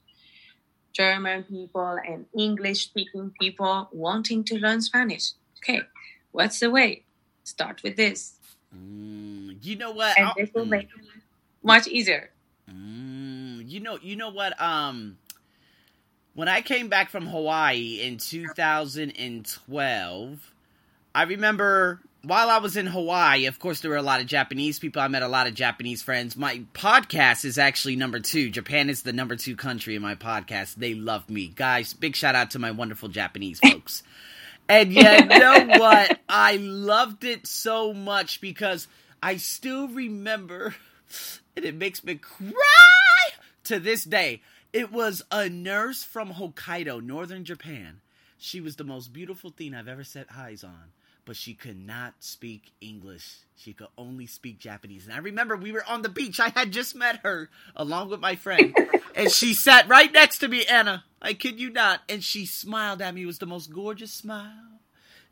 German 0.93 1.43
people 1.43 1.97
and 2.06 2.26
English 2.38 2.84
speaking 2.91 3.32
people 3.39 3.88
wanting 3.93 4.43
to 4.43 4.60
learn 4.60 4.82
Spanish. 4.82 5.32
Okay, 5.60 5.82
what's 6.32 6.60
the 6.60 6.69
way? 6.69 7.06
Start 7.43 7.82
with 7.82 7.95
this, 7.95 8.36
Mm, 8.76 9.58
you 9.63 9.78
know 9.78 9.91
what? 9.91 10.17
and 10.17 10.28
I'll- 10.28 10.34
this 10.38 10.50
will 10.54 10.65
mm. 10.65 10.69
make 10.84 10.89
it 10.91 11.00
much 11.63 11.88
easier. 11.88 12.32
Mm, 12.69 13.69
you 13.69 13.80
know, 13.80 13.97
you 14.02 14.17
know 14.17 14.28
what? 14.30 14.60
Um, 14.62 15.17
when 16.34 16.50
I 16.50 16.62
came 16.62 16.89
back 16.89 17.10
from 17.10 17.28
Hawaii 17.28 18.02
in 18.02 18.17
2012, 18.17 20.54
I 21.15 21.24
remember 21.24 22.02
while 22.24 22.50
I 22.50 22.58
was 22.58 22.78
in 22.78 22.88
Hawaii. 22.88 23.46
Of 23.46 23.60
course, 23.60 23.82
there 23.82 23.92
were 23.92 23.98
a 23.98 24.02
lot 24.02 24.22
of 24.22 24.28
Japanese 24.28 24.80
people. 24.80 25.02
I 25.02 25.08
met 25.08 25.24
a 25.24 25.28
lot 25.28 25.48
of 25.48 25.54
Japanese 25.54 26.02
friends. 26.02 26.38
My 26.38 26.64
podcast 26.74 27.46
is 27.46 27.58
actually 27.58 27.96
number 27.96 28.20
two. 28.20 28.50
Japan 28.50 28.90
is 28.90 29.04
the 29.04 29.14
number 29.14 29.36
two 29.36 29.56
country 29.56 29.96
in 29.96 30.02
my 30.02 30.16
podcast. 30.16 30.76
They 30.76 30.94
love 30.94 31.30
me, 31.30 31.48
guys. 31.48 31.94
Big 31.94 32.16
shout 32.16 32.36
out 32.36 32.52
to 32.52 32.60
my 32.60 32.72
wonderful 32.72 33.10
Japanese 33.10 33.60
folks. 33.64 34.04
And 34.70 34.94
you 34.94 35.04
know 35.04 35.66
what? 35.78 36.20
I 36.30 36.58
loved 36.58 37.24
it 37.24 37.48
so 37.48 37.94
much 37.94 38.40
because 38.42 38.88
I 39.22 39.38
still 39.38 39.88
remember, 39.88 40.76
and 41.56 41.66
it 41.66 41.76
makes 41.76 42.04
me 42.04 42.16
cry 42.16 42.54
to 43.66 43.80
this 43.80 44.04
day. 44.04 44.42
It 44.74 44.92
was 44.92 45.22
a 45.32 45.50
nurse 45.50 46.04
from 46.04 46.34
Hokkaido, 46.34 47.04
northern 47.04 47.44
Japan. 47.44 48.00
She 48.38 48.62
was 48.62 48.78
the 48.78 48.84
most 48.86 49.12
beautiful 49.12 49.50
thing 49.50 49.76
I've 49.76 49.90
ever 49.90 50.04
set 50.04 50.28
eyes 50.36 50.64
on, 50.64 50.94
but 51.26 51.36
she 51.36 51.54
could 51.54 51.86
not 51.86 52.16
speak 52.20 52.72
English. 52.82 53.38
She 53.56 53.74
could 53.74 53.88
only 53.98 54.26
speak 54.26 54.60
Japanese. 54.60 55.06
And 55.06 55.14
I 55.14 55.20
remember 55.20 55.56
we 55.56 55.72
were 55.72 55.86
on 55.88 56.02
the 56.02 56.10
beach. 56.10 56.40
I 56.40 56.50
had 56.50 56.72
just 56.72 56.96
met 56.96 57.20
her 57.24 57.50
along 57.76 58.10
with 58.10 58.20
my 58.20 58.36
friend, 58.36 58.76
and 59.16 59.32
she 59.32 59.54
sat 59.54 59.88
right 59.88 60.12
next 60.12 60.40
to 60.40 60.48
me, 60.48 60.66
Anna. 60.66 61.04
I 61.22 61.34
kid 61.34 61.60
you 61.60 61.70
not. 61.70 62.02
And 62.10 62.24
she 62.24 62.46
smiled 62.46 63.02
at 63.02 63.14
me. 63.14 63.24
It 63.24 63.28
was 63.28 63.40
the 63.40 63.46
most 63.46 63.72
gorgeous 63.72 64.12
smile 64.12 64.80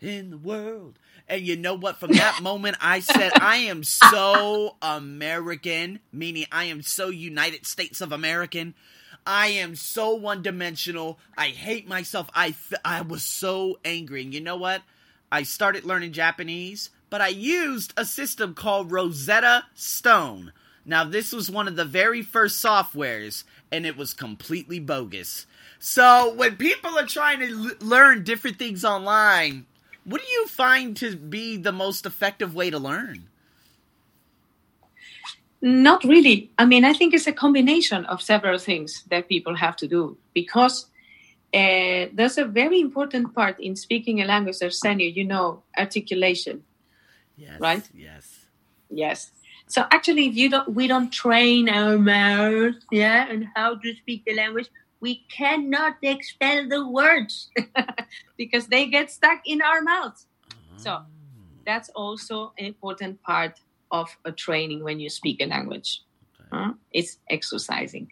in 0.01 0.29
the 0.29 0.37
world. 0.37 0.99
And 1.27 1.41
you 1.41 1.55
know 1.55 1.75
what? 1.75 1.97
From 1.97 2.11
that 2.13 2.41
moment, 2.41 2.77
I 2.81 2.99
said, 3.01 3.31
I 3.39 3.57
am 3.57 3.83
so 3.83 4.75
American, 4.81 5.99
meaning 6.11 6.45
I 6.51 6.65
am 6.65 6.81
so 6.81 7.09
United 7.09 7.65
States 7.65 8.01
of 8.01 8.11
American. 8.11 8.73
I 9.25 9.47
am 9.47 9.75
so 9.75 10.15
one 10.15 10.41
dimensional. 10.41 11.19
I 11.37 11.47
hate 11.47 11.87
myself. 11.87 12.29
I, 12.33 12.55
I 12.83 13.01
was 13.01 13.23
so 13.23 13.79
angry. 13.85 14.23
And 14.23 14.33
you 14.33 14.41
know 14.41 14.55
what? 14.57 14.81
I 15.31 15.43
started 15.43 15.85
learning 15.85 16.13
Japanese, 16.13 16.89
but 17.09 17.21
I 17.21 17.27
used 17.27 17.93
a 17.95 18.05
system 18.05 18.53
called 18.53 18.91
Rosetta 18.91 19.65
Stone. 19.75 20.53
Now, 20.85 21.03
this 21.03 21.31
was 21.31 21.51
one 21.51 21.67
of 21.67 21.75
the 21.75 21.85
very 21.85 22.21
first 22.21 22.63
softwares, 22.63 23.43
and 23.71 23.85
it 23.85 23.95
was 23.95 24.13
completely 24.13 24.79
bogus. 24.79 25.45
So, 25.77 26.33
when 26.33 26.55
people 26.55 26.97
are 26.97 27.05
trying 27.05 27.39
to 27.39 27.47
l- 27.47 27.71
learn 27.79 28.23
different 28.23 28.57
things 28.57 28.83
online, 28.83 29.65
what 30.03 30.21
do 30.21 30.27
you 30.27 30.47
find 30.47 30.97
to 30.97 31.15
be 31.15 31.57
the 31.57 31.71
most 31.71 32.05
effective 32.05 32.55
way 32.55 32.69
to 32.69 32.79
learn? 32.79 33.29
Not 35.61 36.03
really. 36.03 36.49
I 36.57 36.65
mean, 36.65 36.85
I 36.85 36.93
think 36.93 37.13
it's 37.13 37.27
a 37.27 37.33
combination 37.33 38.05
of 38.05 38.21
several 38.21 38.57
things 38.57 39.03
that 39.09 39.27
people 39.27 39.55
have 39.55 39.75
to 39.77 39.87
do 39.87 40.17
because 40.33 40.88
uh, 41.53 42.07
there's 42.13 42.37
a 42.37 42.45
very 42.45 42.79
important 42.79 43.33
part 43.33 43.59
in 43.59 43.75
speaking 43.75 44.21
a 44.21 44.25
language, 44.25 44.57
Arsenio, 44.61 45.07
you 45.09 45.25
know, 45.25 45.63
articulation. 45.77 46.63
Yes. 47.37 47.59
Right? 47.59 47.89
Yes. 47.93 48.45
Yes. 48.89 49.31
So 49.67 49.85
actually, 49.91 50.27
if 50.27 50.35
you 50.35 50.49
don't, 50.49 50.73
we 50.73 50.87
don't 50.87 51.11
train 51.11 51.69
our 51.69 51.97
mouth, 51.97 52.75
yeah, 52.91 53.27
and 53.29 53.47
how 53.55 53.75
to 53.75 53.95
speak 53.95 54.25
the 54.25 54.33
language, 54.33 54.69
we 54.99 55.23
cannot 55.29 55.97
expel 56.01 56.67
the 56.67 56.87
words 56.87 57.49
because 58.37 58.67
they 58.67 58.87
get 58.87 59.11
stuck 59.11 59.41
in 59.45 59.61
our 59.61 59.81
mouths. 59.81 60.25
So, 60.77 60.91
Oh. 60.91 61.05
That's 61.65 61.89
also 61.89 62.53
an 62.57 62.65
important 62.65 63.21
part 63.21 63.59
of 63.91 64.09
a 64.25 64.31
training 64.31 64.83
when 64.83 64.99
you 64.99 65.09
speak 65.09 65.39
a 65.41 65.45
language. 65.45 66.01
Okay. 66.39 66.49
huh? 66.51 66.73
It's 66.91 67.19
exercising. 67.29 68.11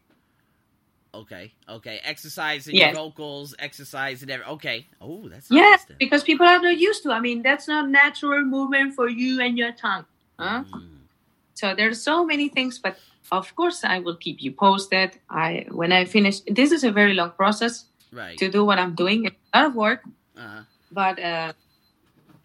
Okay. 1.21 1.53
Okay. 1.67 1.99
Exercise 2.03 2.67
in 2.67 2.75
Yes. 2.75 2.93
your 2.93 3.03
vocals, 3.03 3.55
exercise 3.59 4.23
in 4.23 4.29
every. 4.29 4.45
Okay. 4.45 4.87
Oh, 5.01 5.27
that's 5.29 5.49
Yes, 5.49 5.85
because 5.99 6.23
people 6.23 6.45
are 6.45 6.61
not 6.61 6.77
used 6.77 7.03
to. 7.03 7.11
I 7.11 7.19
mean, 7.19 7.41
that's 7.41 7.67
not 7.67 7.89
natural 7.89 8.43
movement 8.45 8.93
for 8.93 9.07
you 9.09 9.41
and 9.41 9.57
your 9.57 9.71
tongue. 9.71 10.05
Huh? 10.39 10.63
Mm. 10.63 11.07
So 11.55 11.73
there's 11.75 12.01
so 12.03 12.23
many 12.25 12.49
things, 12.49 12.77
but 12.79 12.97
of 13.31 13.55
course 13.55 13.83
I 13.83 13.99
will 13.99 14.17
keep 14.17 14.37
you 14.41 14.51
posted. 14.51 15.17
I 15.29 15.65
when 15.71 15.91
I 15.91 16.05
finish 16.05 16.41
this 16.59 16.71
is 16.71 16.83
a 16.83 16.91
very 16.91 17.13
long 17.13 17.31
process 17.31 17.85
Right. 18.11 18.37
to 18.37 18.49
do 18.49 18.63
what 18.63 18.77
I'm 18.79 18.93
doing. 18.95 19.25
It's 19.25 19.35
a 19.53 19.57
lot 19.59 19.67
of 19.69 19.75
work, 19.75 20.01
Uh-huh. 20.37 20.63
but 20.91 21.19
uh, 21.19 21.53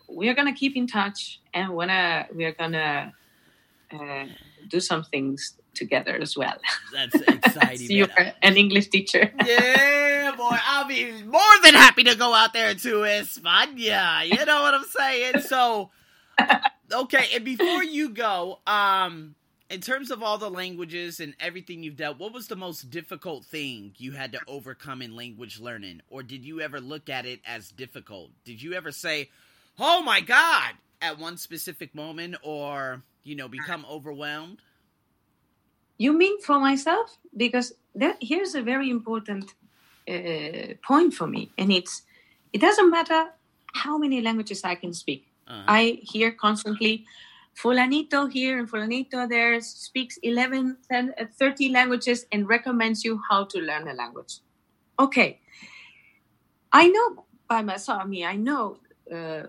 we 0.09 0.29
are 0.31 0.35
gonna 0.35 0.55
keep 0.63 0.77
in 0.77 0.87
touch 0.87 1.41
and 1.53 1.71
wanna 1.79 2.27
we 2.35 2.45
are 2.49 2.53
gonna 2.63 3.13
uh, 3.93 4.27
do 4.69 4.81
some 4.81 5.05
things 5.05 5.57
together 5.75 6.17
as 6.21 6.37
well. 6.37 6.57
That's 6.93 7.15
exciting. 7.15 7.53
So 7.87 7.95
you're 7.95 8.09
an 8.43 8.57
English 8.57 8.89
teacher. 8.89 9.33
Yeah, 9.45 10.35
boy, 10.37 10.57
I'll 10.67 10.87
be 10.87 11.11
more 11.23 11.41
than 11.63 11.75
happy 11.75 12.05
to 12.05 12.15
go 12.15 12.35
out 12.35 12.53
there 12.53 12.75
to 12.75 12.89
España. 13.03 14.27
You 14.27 14.45
know 14.45 14.63
what 14.63 14.75
I'm 14.75 14.85
saying? 14.85 15.41
So, 15.41 15.91
okay, 16.93 17.27
and 17.35 17.45
before 17.45 17.83
you 17.83 18.11
go, 18.11 18.61
um, 18.67 19.35
in 19.73 19.81
terms 19.81 20.11
of 20.11 20.23
all 20.23 20.37
the 20.37 20.51
languages 20.51 21.19
and 21.19 21.35
everything 21.41 21.83
you've 21.83 21.97
dealt, 21.97 22.19
what 22.19 22.35
was 22.35 22.47
the 22.47 22.57
most 22.57 22.91
difficult 22.91 23.47
thing 23.47 23.95
you 23.97 24.13
had 24.13 24.33
to 24.33 24.41
overcome 24.47 25.01
in 25.01 25.17
language 25.17 25.59
learning? 25.59 26.03
Or 26.11 26.23
did 26.23 26.45
you 26.45 26.61
ever 26.61 26.79
look 26.79 27.09
at 27.09 27.25
it 27.25 27.41
as 27.47 27.71
difficult? 27.71 28.31
Did 28.45 28.63
you 28.63 28.75
ever 28.75 28.93
say, 28.93 29.31
oh 29.79 30.03
my 30.03 30.21
God, 30.21 30.73
at 31.01 31.19
one 31.19 31.39
specific 31.39 31.95
moment 31.95 32.37
or, 32.43 33.03
you 33.25 33.35
know, 33.35 33.49
become 33.49 33.87
overwhelmed? 33.91 34.59
You 35.99 36.13
mean 36.13 36.41
for 36.41 36.59
myself? 36.59 37.19
Because 37.37 37.75
that, 37.95 38.17
here's 38.21 38.55
a 38.55 38.63
very 38.63 38.91
important 38.91 39.55
uh, 40.09 40.75
point 40.83 41.15
for 41.15 41.27
me. 41.27 41.53
And 41.59 41.73
it's, 41.73 42.03
it 42.53 42.61
doesn't 42.61 42.91
matter 42.91 43.31
how 43.75 43.99
many 43.99 44.21
languages 44.21 44.65
I 44.65 44.75
can 44.75 44.93
speak. 44.93 45.27
Uh-huh. 45.47 45.65
I 45.67 46.01
hear 46.03 46.33
constantly, 46.33 47.05
Fulanito 47.55 48.31
here 48.31 48.59
and 48.59 48.71
Fulanito 48.71 49.29
there 49.29 49.61
speaks 49.61 50.17
11, 50.23 50.79
10, 50.91 51.15
uh, 51.19 51.25
30 51.39 51.69
languages 51.69 52.27
and 52.33 52.49
recommends 52.49 53.05
you 53.05 53.21
how 53.29 53.45
to 53.45 53.59
learn 53.59 53.89
a 53.89 53.95
language. 53.95 54.39
Okay. 54.99 55.41
I 56.73 56.89
know 56.89 57.27
by 57.49 57.63
myself, 57.63 58.03
I 58.03 58.07
mean, 58.07 58.25
I 58.25 58.37
know 58.37 58.79
uh, 59.11 59.17
uh, 59.17 59.47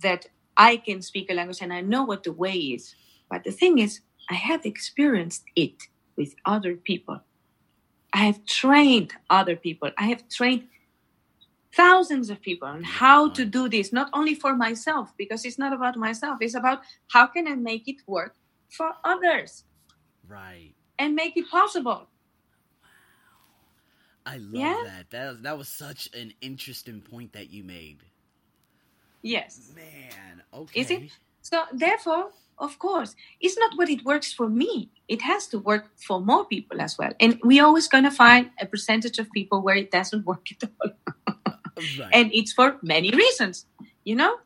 that 0.00 0.26
I 0.56 0.76
can 0.76 1.02
speak 1.02 1.30
a 1.30 1.34
language 1.34 1.62
and 1.62 1.72
I 1.72 1.80
know 1.80 2.04
what 2.04 2.24
the 2.24 2.32
way 2.32 2.54
is. 2.54 2.94
But 3.30 3.44
the 3.44 3.52
thing 3.52 3.78
is, 3.78 4.00
I 4.30 4.34
have 4.34 4.64
experienced 4.64 5.44
it 5.56 5.88
with 6.16 6.34
other 6.44 6.74
people. 6.76 7.20
I 8.12 8.18
have 8.18 8.44
trained 8.46 9.12
other 9.28 9.56
people. 9.56 9.90
I 9.98 10.04
have 10.04 10.28
trained 10.28 10.68
thousands 11.74 12.30
of 12.30 12.40
people 12.40 12.68
on 12.68 12.84
how 12.84 13.28
to 13.30 13.44
do 13.44 13.68
this, 13.68 13.92
not 13.92 14.08
only 14.12 14.34
for 14.34 14.54
myself, 14.54 15.12
because 15.16 15.44
it's 15.44 15.58
not 15.58 15.72
about 15.72 15.96
myself, 15.96 16.38
it's 16.40 16.54
about 16.54 16.82
how 17.08 17.26
can 17.26 17.48
I 17.48 17.54
make 17.56 17.88
it 17.88 17.96
work 18.06 18.36
for 18.70 18.92
others. 19.02 19.64
Right. 20.28 20.72
And 20.98 21.14
make 21.14 21.36
it 21.36 21.50
possible. 21.50 22.08
I 24.24 24.36
love 24.38 24.54
yeah? 24.54 24.82
that. 24.84 25.10
That 25.10 25.30
was, 25.32 25.40
that 25.42 25.58
was 25.58 25.68
such 25.68 26.08
an 26.14 26.32
interesting 26.40 27.00
point 27.00 27.32
that 27.32 27.50
you 27.50 27.64
made. 27.64 27.98
Yes. 29.22 29.72
Man, 29.74 30.42
okay. 30.52 30.80
Is 30.80 30.90
it? 30.90 31.02
So 31.42 31.64
therefore, 31.72 32.30
of 32.58 32.78
course, 32.78 33.16
it's 33.40 33.58
not 33.58 33.72
what 33.76 33.88
it 33.88 34.04
works 34.04 34.32
for 34.32 34.48
me. 34.48 34.90
It 35.08 35.22
has 35.22 35.46
to 35.48 35.58
work 35.58 35.90
for 35.96 36.20
more 36.20 36.44
people 36.44 36.80
as 36.80 36.96
well. 36.98 37.12
And 37.20 37.38
we're 37.42 37.64
always 37.64 37.88
gonna 37.88 38.10
find 38.10 38.50
a 38.60 38.66
percentage 38.66 39.18
of 39.18 39.30
people 39.32 39.60
where 39.62 39.76
it 39.76 39.90
doesn't 39.90 40.24
work 40.30 40.46
at 40.50 40.70
all. 40.80 40.90
right. 41.98 42.10
And 42.12 42.30
it's 42.32 42.52
for 42.52 42.78
many 42.82 43.10
reasons, 43.10 43.66
you 44.04 44.16
know? 44.16 44.38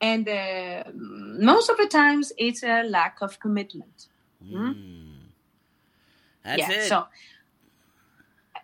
And 0.00 0.28
uh, 0.28 0.84
most 0.94 1.68
of 1.68 1.76
the 1.76 1.86
times 1.86 2.32
it's 2.38 2.62
a 2.62 2.82
lack 2.84 3.18
of 3.20 3.38
commitment. 3.38 4.06
Mm. 4.42 5.10
That's 6.42 6.58
yeah, 6.58 6.72
it. 6.72 6.88
So 6.88 7.06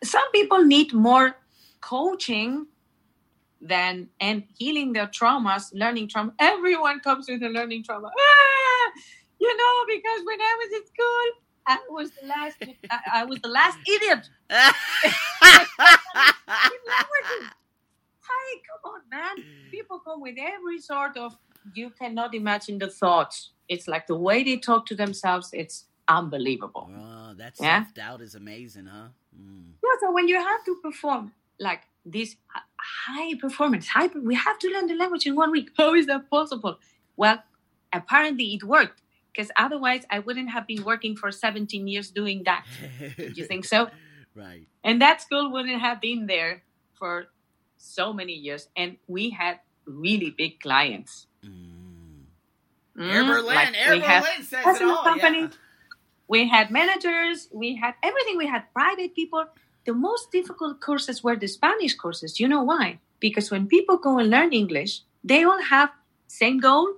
some 0.03 0.31
people 0.33 0.65
need 0.65 0.93
more 0.93 1.37
coaching 1.81 2.67
than 3.61 4.09
and 4.21 4.45
healing 4.57 4.93
their 4.93 5.07
traumas, 5.07 5.71
learning 5.73 6.09
trauma. 6.09 6.33
Everyone 6.39 7.01
comes 7.01 7.29
with 7.29 7.43
a 7.43 7.49
learning 7.49 7.85
trauma. 7.85 8.11
Ah! 8.19 8.46
You 9.39 9.57
know, 9.57 9.85
because 9.87 10.25
when 10.25 10.41
I 10.41 10.57
was 10.59 10.73
in 10.81 10.87
school, 10.87 11.43
I 11.67 11.79
was 11.91 12.11
the 12.21 12.27
last. 12.27 12.57
I, 12.91 13.21
I 13.21 13.25
was 13.25 13.41
the 13.41 13.49
last 13.49 13.79
idiot. 13.87 14.31
Hi, 18.29 18.59
come 18.69 18.93
on, 18.93 19.01
man. 19.11 19.45
People 19.71 19.99
come 20.01 20.21
with 20.21 20.37
every 20.39 20.81
sort 20.81 21.17
of. 21.17 21.37
You 21.75 21.91
cannot 21.91 22.35
imagine 22.35 22.79
the 22.79 22.89
thoughts. 22.89 23.51
It's 23.69 23.89
like 23.89 24.07
the 24.07 24.15
way 24.15 24.45
they 24.45 24.57
talk 24.57 24.87
to 24.87 24.95
themselves. 24.95 25.51
It's 25.53 25.87
unbelievable. 26.07 26.89
Oh, 26.97 27.35
that 27.37 27.57
self 27.57 27.93
doubt 27.95 28.21
is 28.21 28.37
amazing, 28.37 28.87
huh? 28.87 29.09
Mm. 29.37 29.73
Yeah. 29.83 29.91
So 30.01 30.13
when 30.13 30.29
you 30.29 30.37
have 30.41 30.65
to 30.65 30.77
perform 30.83 31.33
like 31.59 31.83
this 32.05 32.37
high 32.79 33.35
performance, 33.41 33.89
high, 33.89 34.07
we 34.07 34.37
have 34.37 34.59
to 34.61 34.69
learn 34.69 34.87
the 34.87 34.95
language 34.95 35.27
in 35.27 35.35
one 35.35 35.51
week. 35.51 35.71
How 35.77 35.95
is 35.95 36.07
that 36.07 36.31
possible? 36.31 36.79
Well, 37.17 37.43
apparently 37.93 38.55
it 38.55 38.63
worked 38.63 39.03
because 39.37 39.51
otherwise 39.57 40.05
I 40.11 40.21
wouldn't 40.21 40.51
have 40.51 40.67
been 40.67 40.83
working 40.83 41.17
for 41.17 41.31
17 41.31 41.87
years 41.87 42.11
doing 42.11 42.45
that. 42.45 42.65
Do 43.17 43.33
you 43.35 43.45
think 43.45 43.65
so? 43.65 43.89
Right. 44.35 44.67
And 44.83 45.03
that 45.03 45.21
school 45.21 45.53
wouldn't 45.53 45.81
have 45.81 46.01
been 46.01 46.27
there 46.27 46.63
for 46.95 47.27
so 47.77 48.13
many 48.13 48.33
years. 48.33 48.69
And 48.77 48.97
we 49.07 49.31
had 49.31 49.61
really 49.85 50.31
big 50.31 50.61
clients. 50.61 51.27
Mm. 51.45 52.25
Mm, 52.97 53.13
Air 53.13 53.25
Berlin, 53.25 53.45
like 53.45 53.77
Air 53.77 54.01
Berlin 54.01 54.43
says 54.43 54.81
it 54.81 54.83
all. 54.83 55.05
Company, 55.05 55.41
yeah. 55.41 55.49
We 56.29 56.49
had 56.49 56.71
managers, 56.71 57.49
we 57.53 57.77
had 57.77 57.95
everything. 58.03 58.37
We 58.39 58.47
had 58.47 58.65
private 58.73 59.15
people. 59.15 59.45
The 59.85 59.93
most 59.93 60.33
difficult 60.33 60.81
courses 60.81 61.23
were 61.23 61.37
the 61.37 61.47
Spanish 61.47 61.95
courses. 61.95 62.41
You 62.41 62.49
know 62.49 62.63
why? 62.63 62.99
Because 63.21 63.51
when 63.51 63.69
people 63.69 63.99
go 63.99 64.19
and 64.19 64.31
learn 64.31 64.53
English, 64.53 65.03
they 65.23 65.45
all 65.45 65.63
have 65.63 65.91
same 66.27 66.59
goal, 66.59 66.89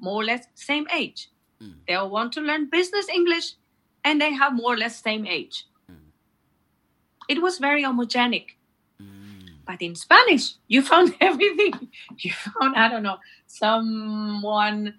more 0.00 0.22
or 0.22 0.24
less 0.24 0.46
same 0.54 0.86
age. 0.94 1.28
Mm. 1.62 1.74
They 1.86 1.94
all 1.94 2.10
want 2.10 2.32
to 2.34 2.40
learn 2.40 2.70
business 2.70 3.08
English, 3.08 3.54
and 4.04 4.20
they 4.20 4.32
have 4.32 4.54
more 4.54 4.74
or 4.74 4.76
less 4.76 5.02
same 5.02 5.26
age. 5.26 5.66
Mm. 5.90 5.96
It 7.28 7.42
was 7.42 7.58
very 7.58 7.82
homogenic. 7.82 8.56
Mm. 9.00 9.48
But 9.66 9.82
in 9.82 9.94
Spanish, 9.94 10.54
you 10.66 10.82
found 10.82 11.14
everything. 11.20 11.88
You 12.18 12.32
found, 12.32 12.76
I 12.76 12.88
don't 12.88 13.02
know, 13.02 13.18
someone 13.46 14.94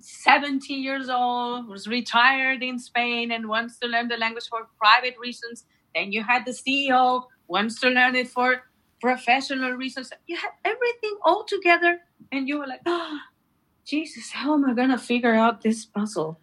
70 0.00 0.72
years 0.74 1.08
old 1.08 1.68
was 1.68 1.86
retired 1.86 2.62
in 2.62 2.78
Spain 2.78 3.30
and 3.30 3.48
wants 3.48 3.78
to 3.78 3.86
learn 3.86 4.08
the 4.08 4.16
language 4.16 4.48
for 4.48 4.68
private 4.78 5.14
reasons. 5.18 5.64
Then 5.94 6.12
you 6.12 6.22
had 6.22 6.44
the 6.44 6.52
CEO 6.52 7.24
wants 7.48 7.80
to 7.80 7.88
learn 7.88 8.16
it 8.16 8.28
for 8.28 8.64
professional 9.00 9.72
reasons. 9.72 10.12
You 10.26 10.36
had 10.36 10.50
everything 10.64 11.16
all 11.22 11.44
together, 11.44 12.00
and 12.32 12.48
you 12.48 12.58
were 12.58 12.66
like, 12.66 12.80
oh, 12.86 13.18
Jesus, 13.84 14.30
how 14.32 14.54
am 14.54 14.64
I 14.64 14.74
gonna 14.74 14.98
figure 14.98 15.34
out 15.34 15.62
this 15.62 15.84
puzzle? 15.84 16.40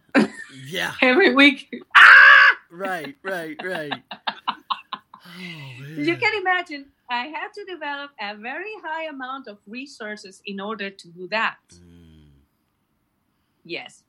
Yeah. 0.66 0.92
Every 1.02 1.34
week. 1.34 1.68
Ah! 1.96 2.08
Right, 2.74 3.16
right, 3.22 3.54
right. 3.62 4.02
oh, 4.10 5.84
you 5.94 6.16
can 6.16 6.40
imagine 6.40 6.86
I 7.10 7.26
had 7.26 7.52
to 7.52 7.64
develop 7.66 8.12
a 8.18 8.34
very 8.34 8.72
high 8.82 9.08
amount 9.08 9.46
of 9.46 9.58
resources 9.66 10.40
in 10.46 10.58
order 10.58 10.88
to 10.88 11.08
do 11.08 11.28
that. 11.28 11.58
Mm. 11.74 12.30
Yes. 13.62 14.04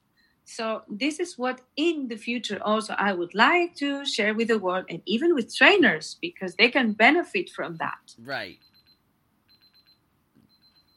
So 0.45 0.83
this 0.87 1.19
is 1.19 1.37
what 1.37 1.59
in 1.75 2.07
the 2.07 2.15
future 2.15 2.59
also 2.63 2.93
I 2.97 3.11
would 3.13 3.35
like 3.35 3.75
to 3.75 4.05
share 4.05 4.33
with 4.33 4.47
the 4.47 4.59
world 4.59 4.85
and 4.89 5.01
even 5.05 5.35
with 5.35 5.53
trainers 5.53 6.17
because 6.21 6.55
they 6.55 6.69
can 6.69 6.93
benefit 6.93 7.49
from 7.49 7.75
that. 7.77 8.15
Right. 8.17 8.59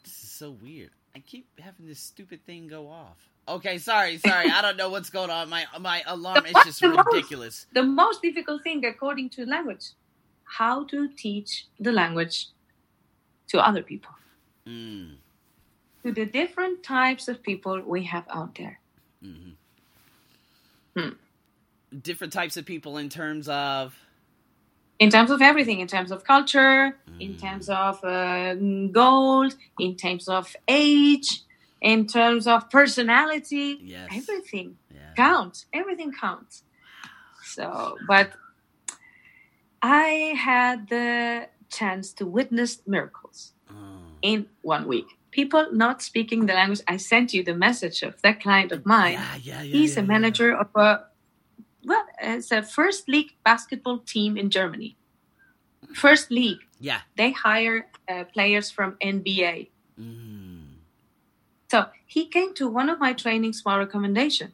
This 0.05 0.23
is 0.23 0.31
so 0.31 0.51
weird. 0.53 0.91
I 1.17 1.21
keep 1.21 1.49
having 1.59 1.87
this 1.87 1.99
stupid 1.99 2.45
thing 2.45 2.69
go 2.69 2.89
off. 2.89 3.17
Okay, 3.49 3.79
sorry, 3.79 4.19
sorry. 4.19 4.51
I 4.51 4.61
don't 4.61 4.77
know 4.77 4.91
what's 4.91 5.09
going 5.09 5.31
on. 5.31 5.49
My 5.49 5.65
my 5.81 6.03
alarm 6.07 6.45
is 6.45 6.53
just 6.63 6.81
the 6.83 6.91
ridiculous. 6.91 7.65
Most, 7.73 7.75
the 7.75 7.83
most 7.85 8.21
difficult 8.21 8.63
thing 8.63 8.85
according 8.85 9.31
to 9.31 9.47
language. 9.47 9.93
How 10.45 10.85
to 10.85 11.09
teach 11.09 11.69
the 11.81 11.91
language 11.91 12.49
to 13.49 13.67
other 13.67 13.83
people. 13.83 14.11
Mm. 14.67 15.15
To 16.03 16.13
the 16.13 16.27
different 16.27 16.83
types 16.83 17.29
of 17.29 17.43
people 17.43 17.81
we 17.81 18.05
have 18.05 18.27
out 18.29 18.55
there. 18.57 18.79
Mm-hmm. 19.25 21.01
Hmm. 21.01 21.99
Different 22.03 22.35
types 22.35 22.59
of 22.59 22.67
people 22.67 22.99
in 22.99 23.09
terms 23.09 23.49
of. 23.49 23.99
In 24.99 25.11
terms 25.11 25.31
of 25.31 25.43
everything, 25.43 25.81
in 25.81 25.89
terms 25.89 26.11
of 26.11 26.25
culture, 26.25 26.97
mm. 27.11 27.21
in 27.21 27.37
terms 27.37 27.69
of 27.69 28.03
uh, 28.05 28.55
gold, 28.91 29.55
in 29.79 29.97
terms 29.97 30.29
of 30.29 30.57
age, 30.67 31.43
in 31.81 32.07
terms 32.07 32.47
of 32.47 32.71
personality, 32.71 33.79
yes. 33.83 34.09
everything 34.15 34.77
yeah. 34.95 35.13
counts. 35.17 35.67
Everything 35.73 36.13
counts. 36.13 36.63
So, 37.45 37.99
but 38.09 38.33
I 39.83 40.35
had 40.37 40.89
the 40.89 41.49
chance 41.69 42.13
to 42.15 42.27
witness 42.27 42.81
miracles 42.87 43.53
oh. 43.71 43.75
in 44.23 44.47
one 44.63 44.87
week 44.87 45.07
people 45.37 45.69
not 45.71 46.01
speaking 46.01 46.47
the 46.47 46.55
language. 46.55 46.81
I 46.89 46.97
sent 46.97 47.35
you 47.35 47.45
the 47.45 47.55
message 47.55 48.03
of 48.03 48.21
that 48.23 48.41
client 48.41 48.73
of 48.73 48.87
mine. 48.87 49.13
Yeah, 49.13 49.37
yeah, 49.43 49.63
He's 49.63 49.97
a 49.99 50.03
manager 50.03 50.51
of 50.57 50.69
a 50.75 51.05
well, 51.87 52.05
it's 52.21 52.51
a 52.51 52.63
first 52.63 53.09
league 53.09 53.33
basketball 53.45 53.99
team 53.99 54.37
in 54.37 54.51
Germany. 54.51 54.97
First 55.95 56.31
league. 56.31 56.59
Yeah. 56.81 57.01
They 57.17 57.31
hire 57.31 57.87
uh, 58.09 58.25
players 58.25 58.71
from 58.71 58.97
NBA. 59.01 59.69
Mm. 59.99 60.65
So 61.71 61.87
he 62.05 62.27
came 62.27 62.55
to 62.55 62.69
one 62.69 62.89
of 62.89 62.99
my 62.99 63.13
trainings 63.13 63.63
by 63.63 63.79
recommendation. 63.79 64.53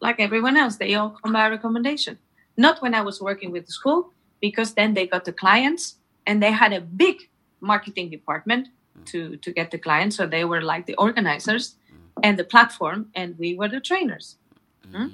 Like 0.00 0.20
everyone 0.20 0.56
else, 0.56 0.76
they 0.76 0.94
all 0.94 1.10
come 1.10 1.32
by 1.32 1.48
recommendation. 1.48 2.18
Not 2.56 2.80
when 2.80 2.94
I 2.94 3.02
was 3.02 3.20
working 3.20 3.50
with 3.50 3.66
the 3.66 3.72
school, 3.72 4.12
because 4.40 4.74
then 4.74 4.94
they 4.94 5.06
got 5.06 5.24
the 5.24 5.32
clients 5.32 5.96
and 6.26 6.40
they 6.42 6.52
had 6.52 6.72
a 6.72 6.80
big 6.80 7.28
marketing 7.60 8.10
department 8.10 8.68
to 9.06 9.36
to 9.36 9.52
get 9.52 9.70
the 9.70 9.78
clients. 9.78 10.16
So 10.16 10.26
they 10.26 10.44
were 10.44 10.62
like 10.62 10.86
the 10.86 10.94
organizers 10.96 11.76
and 12.22 12.38
the 12.38 12.44
platform, 12.44 13.08
and 13.14 13.38
we 13.38 13.54
were 13.54 13.68
the 13.68 13.80
trainers. 13.80 14.36
Hmm? 14.92 15.08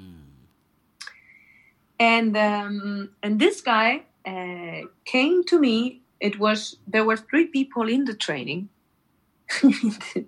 And 1.99 2.37
um, 2.37 3.09
and 3.23 3.39
this 3.39 3.61
guy 3.61 4.03
uh, 4.25 4.87
came 5.05 5.43
to 5.45 5.59
me. 5.59 6.01
It 6.19 6.39
was 6.39 6.77
there 6.87 7.03
were 7.03 7.17
three 7.17 7.47
people 7.47 7.87
in 7.89 8.05
the 8.05 8.13
training. 8.13 8.69
he 9.61 10.27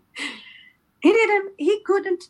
didn't. 1.02 1.54
He 1.58 1.82
couldn't 1.86 2.30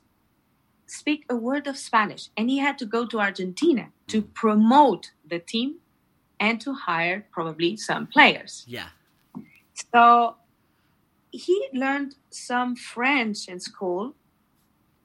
speak 0.87 1.25
a 1.29 1.35
word 1.35 1.67
of 1.67 1.77
Spanish, 1.77 2.29
and 2.35 2.49
he 2.49 2.57
had 2.57 2.77
to 2.79 2.85
go 2.85 3.05
to 3.05 3.19
Argentina 3.19 3.89
to 4.07 4.21
promote 4.21 5.11
the 5.27 5.39
team 5.39 5.75
and 6.39 6.59
to 6.61 6.73
hire 6.73 7.25
probably 7.31 7.75
some 7.77 8.07
players. 8.07 8.63
Yeah. 8.67 8.89
So 9.93 10.35
he 11.31 11.69
learned 11.73 12.15
some 12.29 12.75
French 12.75 13.47
in 13.47 13.59
school, 13.59 14.15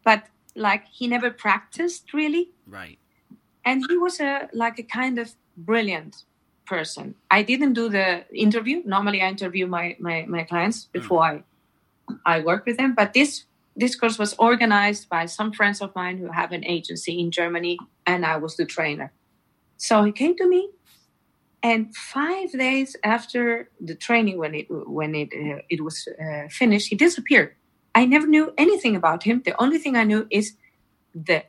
but 0.05 0.25
like 0.55 0.87
he 0.89 1.07
never 1.07 1.31
practiced 1.31 2.13
really. 2.13 2.51
Right. 2.67 2.99
And 3.65 3.85
he 3.89 3.97
was 3.97 4.21
a 4.21 4.49
like 4.53 4.79
a 4.79 4.83
kind 4.83 5.19
of 5.19 5.35
brilliant 5.57 6.25
person. 6.67 7.15
I 7.31 7.43
didn't 7.43 7.75
do 7.75 7.89
the 7.89 8.25
interview. 8.33 8.83
Normally 8.85 9.23
I 9.23 9.29
interview 9.29 9.67
my 9.67 9.97
my, 9.99 10.25
my 10.29 10.45
clients 10.45 10.85
before 10.93 11.23
I 11.23 11.43
I 12.27 12.41
work 12.41 12.67
with 12.67 12.77
them, 12.77 12.95
but 12.95 13.13
this 13.13 13.45
this 13.77 13.97
course 13.97 14.19
was 14.19 14.35
organized 14.39 15.09
by 15.09 15.27
some 15.27 15.53
friends 15.53 15.81
of 15.81 15.95
mine 15.95 16.19
who 16.19 16.31
have 16.31 16.53
an 16.53 16.65
agency 16.65 17.19
in 17.19 17.31
Germany, 17.31 17.79
and 18.07 18.25
I 18.25 18.37
was 18.37 18.57
the 18.57 18.65
trainer. 18.65 19.13
So 19.77 20.05
he 20.05 20.13
came 20.13 20.37
to 20.37 20.49
me, 20.49 20.71
and 21.63 21.95
five 21.97 22.53
days 22.53 22.97
after 23.03 23.71
the 23.81 23.95
training, 23.95 24.39
when 24.39 24.55
it 24.55 24.67
when 24.71 25.15
it 25.15 25.29
uh, 25.35 25.63
it 25.69 25.83
was 25.83 26.07
uh, 26.09 26.49
finished, 26.49 26.89
he 26.89 26.97
disappeared. 26.97 27.55
I 27.95 28.07
never 28.07 28.27
knew 28.27 28.53
anything 28.59 28.97
about 28.97 29.23
him. 29.23 29.43
The 29.45 29.61
only 29.63 29.79
thing 29.79 29.97
I 29.97 30.05
knew 30.05 30.27
is 30.31 30.57
the 31.15 31.45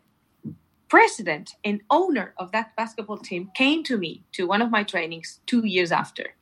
president 0.88 1.52
and 1.64 1.82
owner 1.90 2.34
of 2.38 2.52
that 2.52 2.76
basketball 2.76 3.18
team 3.18 3.52
came 3.56 3.84
to 3.84 3.98
me 3.98 4.24
to 4.34 4.48
one 4.48 4.62
of 4.62 4.70
my 4.70 4.84
trainings 4.84 5.40
two 5.46 5.66
years 5.66 5.92
after. 5.92 6.36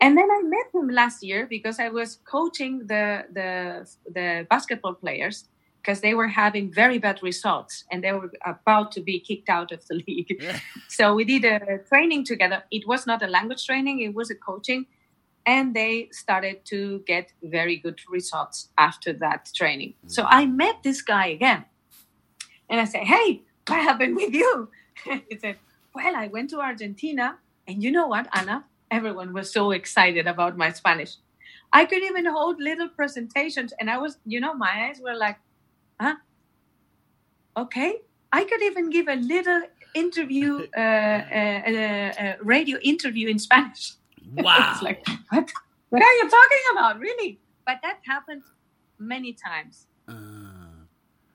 And 0.00 0.16
then 0.16 0.30
I 0.30 0.42
met 0.42 0.66
him 0.74 0.88
last 0.88 1.22
year 1.22 1.46
because 1.46 1.80
I 1.80 1.88
was 1.88 2.18
coaching 2.24 2.86
the 2.86 3.24
the 3.32 3.88
the 4.12 4.46
basketball 4.50 4.94
players 4.94 5.48
because 5.86 6.00
they 6.00 6.14
were 6.14 6.26
having 6.26 6.72
very 6.72 6.98
bad 6.98 7.22
results 7.22 7.84
and 7.92 8.02
they 8.02 8.12
were 8.12 8.30
about 8.44 8.90
to 8.90 9.00
be 9.00 9.20
kicked 9.20 9.48
out 9.48 9.70
of 9.70 9.86
the 9.86 9.94
league. 10.08 10.36
Yeah. 10.40 10.58
So 10.88 11.14
we 11.14 11.24
did 11.24 11.44
a 11.44 11.78
training 11.88 12.24
together. 12.24 12.64
It 12.70 12.86
was 12.86 13.06
not 13.06 13.22
a 13.22 13.26
language 13.26 13.64
training, 13.64 14.00
it 14.00 14.14
was 14.14 14.30
a 14.30 14.34
coaching. 14.34 14.86
And 15.46 15.74
they 15.74 16.08
started 16.10 16.64
to 16.66 17.04
get 17.06 17.32
very 17.40 17.76
good 17.76 18.00
results 18.10 18.68
after 18.76 19.12
that 19.12 19.48
training. 19.54 19.94
So 20.08 20.24
I 20.24 20.46
met 20.46 20.82
this 20.82 21.02
guy 21.02 21.26
again. 21.28 21.64
And 22.68 22.80
I 22.80 22.84
said, 22.84 23.04
Hey, 23.04 23.42
what 23.66 23.82
happened 23.82 24.16
with 24.16 24.32
you? 24.32 24.68
he 25.28 25.38
said, 25.38 25.56
Well, 25.94 26.14
I 26.16 26.28
went 26.28 26.50
to 26.50 26.60
Argentina. 26.60 27.38
And 27.66 27.82
you 27.82 27.90
know 27.90 28.06
what, 28.06 28.28
Anna? 28.32 28.64
Everyone 28.90 29.32
was 29.32 29.52
so 29.52 29.72
excited 29.72 30.26
about 30.26 30.56
my 30.56 30.70
Spanish. 30.70 31.16
I 31.72 31.84
could 31.84 32.02
even 32.02 32.26
hold 32.26 32.60
little 32.60 32.88
presentations. 32.88 33.72
And 33.80 33.90
I 33.90 33.98
was, 33.98 34.18
you 34.24 34.40
know, 34.40 34.54
my 34.54 34.88
eyes 34.88 35.00
were 35.00 35.16
like, 35.16 35.38
Huh? 36.00 36.16
Okay. 37.56 38.00
I 38.32 38.44
could 38.44 38.62
even 38.62 38.90
give 38.90 39.08
a 39.08 39.16
little 39.16 39.62
interview, 39.94 40.66
uh, 40.76 40.80
uh, 40.80 41.62
uh, 41.66 42.12
uh, 42.22 42.34
radio 42.42 42.78
interview 42.80 43.28
in 43.28 43.38
Spanish. 43.38 43.92
Wow. 44.34 44.72
it's 44.72 44.82
like, 44.82 45.06
what? 45.30 45.48
What 45.90 46.02
are 46.02 46.14
you 46.14 46.28
talking 46.28 46.64
about? 46.72 46.98
Really? 46.98 47.38
But 47.64 47.78
that 47.82 48.00
happened 48.04 48.42
many 48.98 49.32
times 49.32 49.86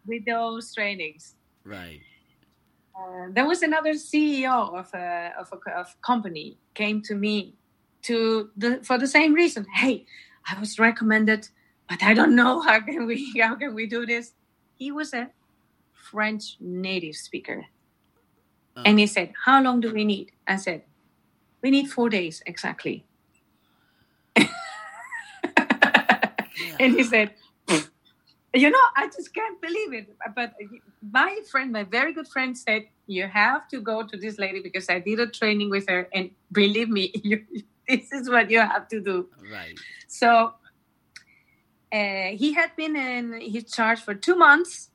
with 0.05 0.25
those 0.25 0.73
trainings. 0.73 1.35
right. 1.63 2.01
Uh, 2.93 3.27
there 3.31 3.47
was 3.47 3.61
another 3.63 3.93
CEO 3.93 4.77
of 4.77 4.93
a 4.93 5.31
of 5.39 5.51
a 5.53 5.79
of 5.79 5.95
company 6.01 6.57
came 6.73 7.01
to 7.01 7.15
me 7.15 7.55
to 8.03 8.49
the 8.57 8.79
for 8.83 8.97
the 8.97 9.07
same 9.07 9.33
reason. 9.33 9.65
Hey, 9.73 10.05
I 10.45 10.59
was 10.59 10.77
recommended, 10.77 11.47
but 11.89 12.03
I 12.03 12.13
don't 12.13 12.35
know 12.35 12.59
how 12.61 12.81
can 12.81 13.07
we 13.07 13.39
how 13.41 13.55
can 13.55 13.73
we 13.73 13.87
do 13.87 14.05
this. 14.05 14.33
He 14.77 14.91
was 14.91 15.13
a 15.13 15.29
French 15.93 16.57
native 16.59 17.15
speaker, 17.15 17.65
Oh. 18.75 18.83
and 18.85 18.99
he 18.99 19.07
said, 19.07 19.31
"How 19.45 19.61
long 19.63 19.79
do 19.79 19.93
we 19.93 20.03
need?" 20.03 20.33
I 20.45 20.57
said, 20.57 20.83
"We 21.63 21.71
need 21.71 21.89
four 21.89 22.09
days 22.09 22.43
exactly." 22.45 23.05
and 26.79 26.93
he 26.93 27.03
said, 27.03 27.33
you 28.53 28.69
know, 28.69 28.79
I 28.95 29.07
just 29.07 29.33
can't 29.33 29.61
believe 29.61 29.93
it. 29.93 30.15
But 30.35 30.53
my 31.01 31.39
friend, 31.49 31.71
my 31.71 31.83
very 31.83 32.13
good 32.13 32.27
friend, 32.27 32.57
said, 32.57 32.83
You 33.07 33.27
have 33.27 33.67
to 33.69 33.79
go 33.79 34.05
to 34.05 34.17
this 34.17 34.37
lady 34.37 34.61
because 34.61 34.89
I 34.89 34.99
did 34.99 35.19
a 35.19 35.27
training 35.27 35.69
with 35.69 35.87
her. 35.87 36.09
And 36.13 36.31
believe 36.51 36.89
me, 36.89 37.11
you, 37.23 37.45
this 37.87 38.11
is 38.11 38.29
what 38.29 38.49
you 38.49 38.59
have 38.59 38.87
to 38.89 38.99
do. 38.99 39.29
Right. 39.51 39.79
So 40.07 40.53
uh, 41.93 42.31
he 42.33 42.53
had 42.53 42.75
been 42.75 42.95
in 42.95 43.39
his 43.39 43.71
charge 43.71 43.99
for 44.01 44.13
two 44.13 44.35
months. 44.35 44.89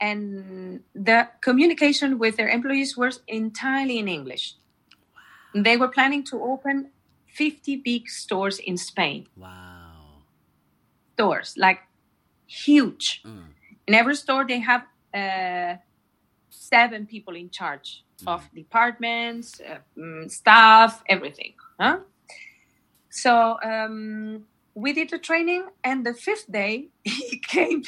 And 0.00 0.84
the 0.94 1.28
communication 1.40 2.20
with 2.20 2.36
their 2.36 2.48
employees 2.48 2.96
was 2.96 3.20
entirely 3.26 3.98
in 3.98 4.06
English. 4.06 4.54
They 5.52 5.76
were 5.76 5.88
planning 5.88 6.22
to 6.24 6.40
open 6.40 6.90
50 7.26 7.76
big 7.76 8.08
stores 8.08 8.60
in 8.60 8.76
Spain. 8.76 9.26
Wow. 9.36 10.22
Stores, 11.14 11.54
like 11.56 11.80
huge. 12.48 13.22
Mm. 13.24 13.44
In 13.86 13.94
every 13.94 14.16
store, 14.16 14.44
they 14.46 14.58
have 14.58 14.82
uh, 15.14 15.76
seven 16.50 17.06
people 17.06 17.36
in 17.36 17.50
charge 17.50 18.04
of 18.26 18.48
departments, 18.54 19.60
uh, 19.60 19.78
mm, 19.96 20.30
staff, 20.30 21.02
everything. 21.08 21.54
Huh? 21.78 22.00
So 23.10 23.58
um, 23.62 24.44
we 24.74 24.92
did 24.92 25.10
the 25.10 25.18
training, 25.18 25.66
and 25.84 26.04
the 26.04 26.14
fifth 26.14 26.50
day 26.50 26.88
he 27.04 27.38
came, 27.38 27.82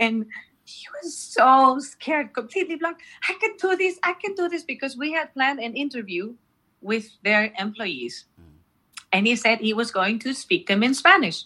and 0.00 0.26
he 0.64 0.86
was 0.94 1.16
so 1.16 1.78
scared, 1.78 2.34
completely 2.34 2.76
blank. 2.76 2.98
I 3.28 3.34
can 3.40 3.56
do 3.56 3.76
this. 3.76 3.98
I 4.02 4.14
can 4.14 4.34
do 4.34 4.48
this 4.48 4.64
because 4.64 4.96
we 4.96 5.12
had 5.12 5.32
planned 5.32 5.60
an 5.60 5.74
interview 5.76 6.34
with 6.80 7.10
their 7.22 7.52
employees, 7.58 8.26
and 9.12 9.26
he 9.26 9.36
said 9.36 9.60
he 9.60 9.74
was 9.74 9.90
going 9.90 10.18
to 10.20 10.34
speak 10.34 10.66
them 10.66 10.82
in 10.82 10.94
Spanish. 10.94 11.44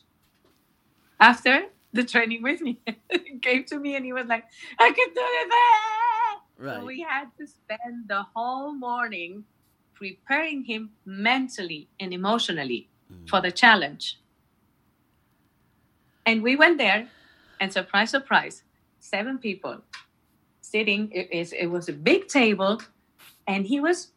After 1.21 1.67
the 1.99 2.05
training 2.05 2.43
with 2.43 2.61
me, 2.61 2.81
came 3.43 3.65
to 3.65 3.79
me 3.79 3.97
and 3.97 4.05
he 4.05 4.13
was 4.13 4.27
like, 4.27 4.45
"I 4.79 4.91
can 4.91 5.09
do 5.15 5.27
this." 5.49 6.67
Right. 6.67 6.81
So 6.81 6.85
we 6.87 7.01
had 7.01 7.27
to 7.39 7.47
spend 7.47 8.09
the 8.09 8.23
whole 8.35 8.73
morning 8.73 9.45
preparing 9.95 10.65
him 10.65 10.91
mentally 11.05 11.89
and 12.01 12.13
emotionally 12.13 12.89
Mm. 13.13 13.29
for 13.29 13.41
the 13.43 13.51
challenge. 13.53 14.19
And 16.25 16.43
we 16.43 16.57
went 16.57 16.79
there, 16.79 17.09
and 17.61 17.73
surprise, 17.73 18.11
surprise, 18.11 18.63
seven 19.01 19.39
people 19.39 19.83
sitting. 20.61 21.11
It, 21.13 21.29
is- 21.33 21.53
it 21.53 21.67
was 21.67 21.89
a 21.89 21.93
big 21.93 22.29
table, 22.29 22.81
and 23.47 23.67
he 23.67 23.81
was 23.81 24.13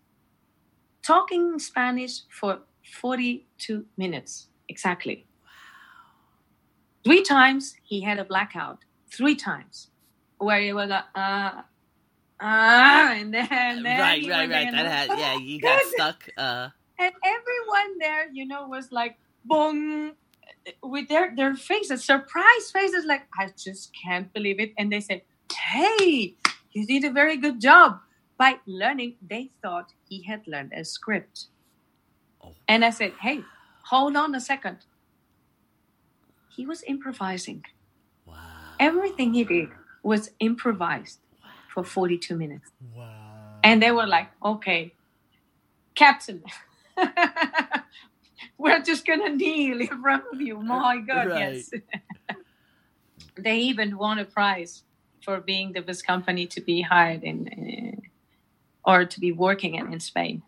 talking 1.02 1.60
Spanish 1.60 2.22
for 2.30 2.60
42 3.02 3.86
minutes 3.98 4.48
exactly. 4.70 5.26
Three 7.06 7.22
times 7.22 7.76
he 7.84 8.02
had 8.02 8.20
a 8.20 8.26
blackout. 8.26 8.80
Three 9.12 9.36
times, 9.36 9.90
where 10.40 10.60
he 10.60 10.74
was 10.74 10.90
like, 10.90 11.06
uh, 11.16 11.62
ah, 12.42 13.12
and 13.14 13.34
then, 13.34 13.48
and 13.52 13.86
then 13.86 14.00
right, 14.00 14.26
right, 14.28 14.50
right. 14.50 14.72
That 14.72 14.86
had 14.88 15.10
"Oh, 15.12 15.16
yeah, 15.16 15.38
you 15.38 15.62
got 15.62 15.82
stuck. 15.94 16.28
Uh 16.36 16.70
and 16.98 17.14
everyone 17.24 18.00
there, 18.00 18.30
you 18.32 18.48
know, 18.48 18.68
was 18.68 18.92
like, 18.92 19.18
boom, 19.44 20.14
with 20.82 21.08
their 21.08 21.36
their 21.36 21.56
faces, 21.56 22.04
surprise 22.04 22.72
faces, 22.74 23.06
like 23.06 23.28
I 23.38 23.50
just 23.56 23.92
can't 23.94 24.32
believe 24.34 24.60
it. 24.60 24.74
And 24.78 24.92
they 24.92 25.02
said, 25.02 25.22
"Hey, 25.52 26.36
you 26.72 26.86
did 26.88 27.04
a 27.04 27.12
very 27.12 27.38
good 27.38 27.62
job." 27.62 28.00
By 28.38 28.60
learning, 28.66 29.16
they 29.22 29.52
thought 29.62 29.94
he 30.10 30.24
had 30.24 30.46
learned 30.48 30.74
a 30.74 30.84
script. 30.84 31.48
Oh. 32.44 32.54
And 32.68 32.84
I 32.84 32.90
said, 32.90 33.14
"Hey, 33.22 33.42
hold 33.84 34.16
on 34.16 34.34
a 34.36 34.42
second. 34.42 34.80
He 36.56 36.66
was 36.66 36.84
improvising. 36.88 37.66
wow. 38.26 38.36
Everything 38.80 39.34
he 39.34 39.44
did 39.44 39.70
was 40.04 40.32
improvised 40.40 41.20
for 41.74 41.84
42 41.84 42.36
minutes." 42.36 42.72
Wow. 42.96 43.12
And 43.64 43.82
they 43.82 43.92
were 43.92 44.06
like, 44.08 44.30
okay, 44.44 44.94
Captain, 45.96 46.44
we're 48.58 48.82
just 48.82 49.06
going 49.06 49.22
to 49.26 49.30
kneel 49.36 49.82
in 49.82 50.02
front 50.02 50.24
of 50.32 50.40
you. 50.42 50.60
My 50.60 50.98
God, 50.98 51.28
Right. 51.28 51.56
yes. 51.56 51.72
they 53.38 53.58
even 53.58 53.98
won 53.98 54.20
a 54.20 54.26
prize 54.26 54.84
for 55.24 55.40
being 55.40 55.74
the 55.74 55.82
best 55.82 56.06
company 56.06 56.46
to 56.48 56.62
be 56.62 56.82
hired 56.82 57.24
in 57.24 57.38
uh, 58.86 58.90
or 58.92 59.06
to 59.06 59.20
be 59.20 59.32
working 59.32 59.76
in, 59.76 59.92
in 59.92 60.00
Spain. 60.00 60.44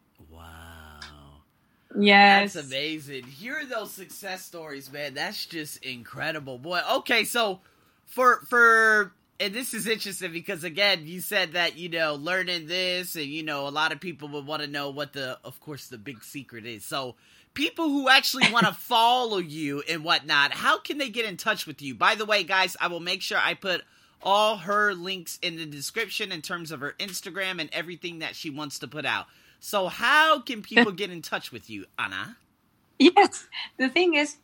Yes. 2.00 2.54
That's 2.54 2.68
amazing. 2.68 3.24
Hear 3.24 3.66
those 3.66 3.92
success 3.92 4.46
stories, 4.46 4.92
man, 4.92 5.16
that's 5.16 5.46
just 5.46 5.84
incredible. 5.84 6.58
Boy, 6.60 6.82
okay, 6.98 7.24
so 7.24 7.60
for 8.06 8.42
for 8.48 9.14
and 9.40 9.54
this 9.54 9.74
is 9.74 9.88
interesting 9.88 10.32
because 10.32 10.64
again, 10.64 11.02
you 11.06 11.22
said 11.22 11.54
that 11.54 11.78
you 11.78 11.90
know 11.90 12.16
learning 12.16 12.68
this, 12.68 13.16
and 13.16 13.26
you 13.26 13.44
know 13.44 13.68
a 13.68 13.70
lot 13.70 13.92
of 13.92 14.00
people 14.00 14.28
would 14.30 14.46
want 14.46 14.62
to 14.62 14.68
know 14.68 14.90
what 14.90 15.14
the, 15.14 15.40
of 15.44 15.60
course, 15.60 15.88
the 15.88 15.98
big 15.98 16.24
secret 16.24 16.66
is. 16.66 16.86
So, 16.86 17.16
people 17.54 17.90
who 17.90 18.10
actually 18.10 18.46
want 18.52 18.68
to 18.68 18.74
follow 18.74 19.38
you 19.38 19.84
and 19.90 20.04
whatnot, 20.04 20.54
how 20.54 20.80
can 20.80 20.98
they 21.00 21.10
get 21.10 21.26
in 21.26 21.38
touch 21.38 21.66
with 21.68 21.82
you? 21.82 21.96
By 21.96 22.16
the 22.16 22.26
way, 22.26 22.44
guys, 22.44 22.78
I 22.80 22.88
will 22.88 23.00
make 23.00 23.22
sure 23.22 23.40
I 23.42 23.54
put 23.54 23.82
all 24.22 24.58
her 24.58 24.94
links 24.94 25.38
in 25.42 25.58
the 25.58 25.66
description 25.66 26.32
in 26.32 26.42
terms 26.42 26.72
of 26.72 26.80
her 26.82 26.96
Instagram 27.00 27.60
and 27.62 27.70
everything 27.72 28.20
that 28.20 28.36
she 28.36 28.50
wants 28.50 28.80
to 28.80 28.88
put 28.88 29.06
out. 29.06 29.28
So, 29.60 29.88
how 29.88 30.40
can 30.42 30.62
people 30.62 30.92
get 30.92 31.10
in 31.10 31.22
touch 31.22 31.52
with 31.52 31.70
you, 31.70 31.86
Anna? 31.98 32.38
Yes, 33.00 33.48
the 33.78 33.90
thing 33.90 34.16
is, 34.16 34.38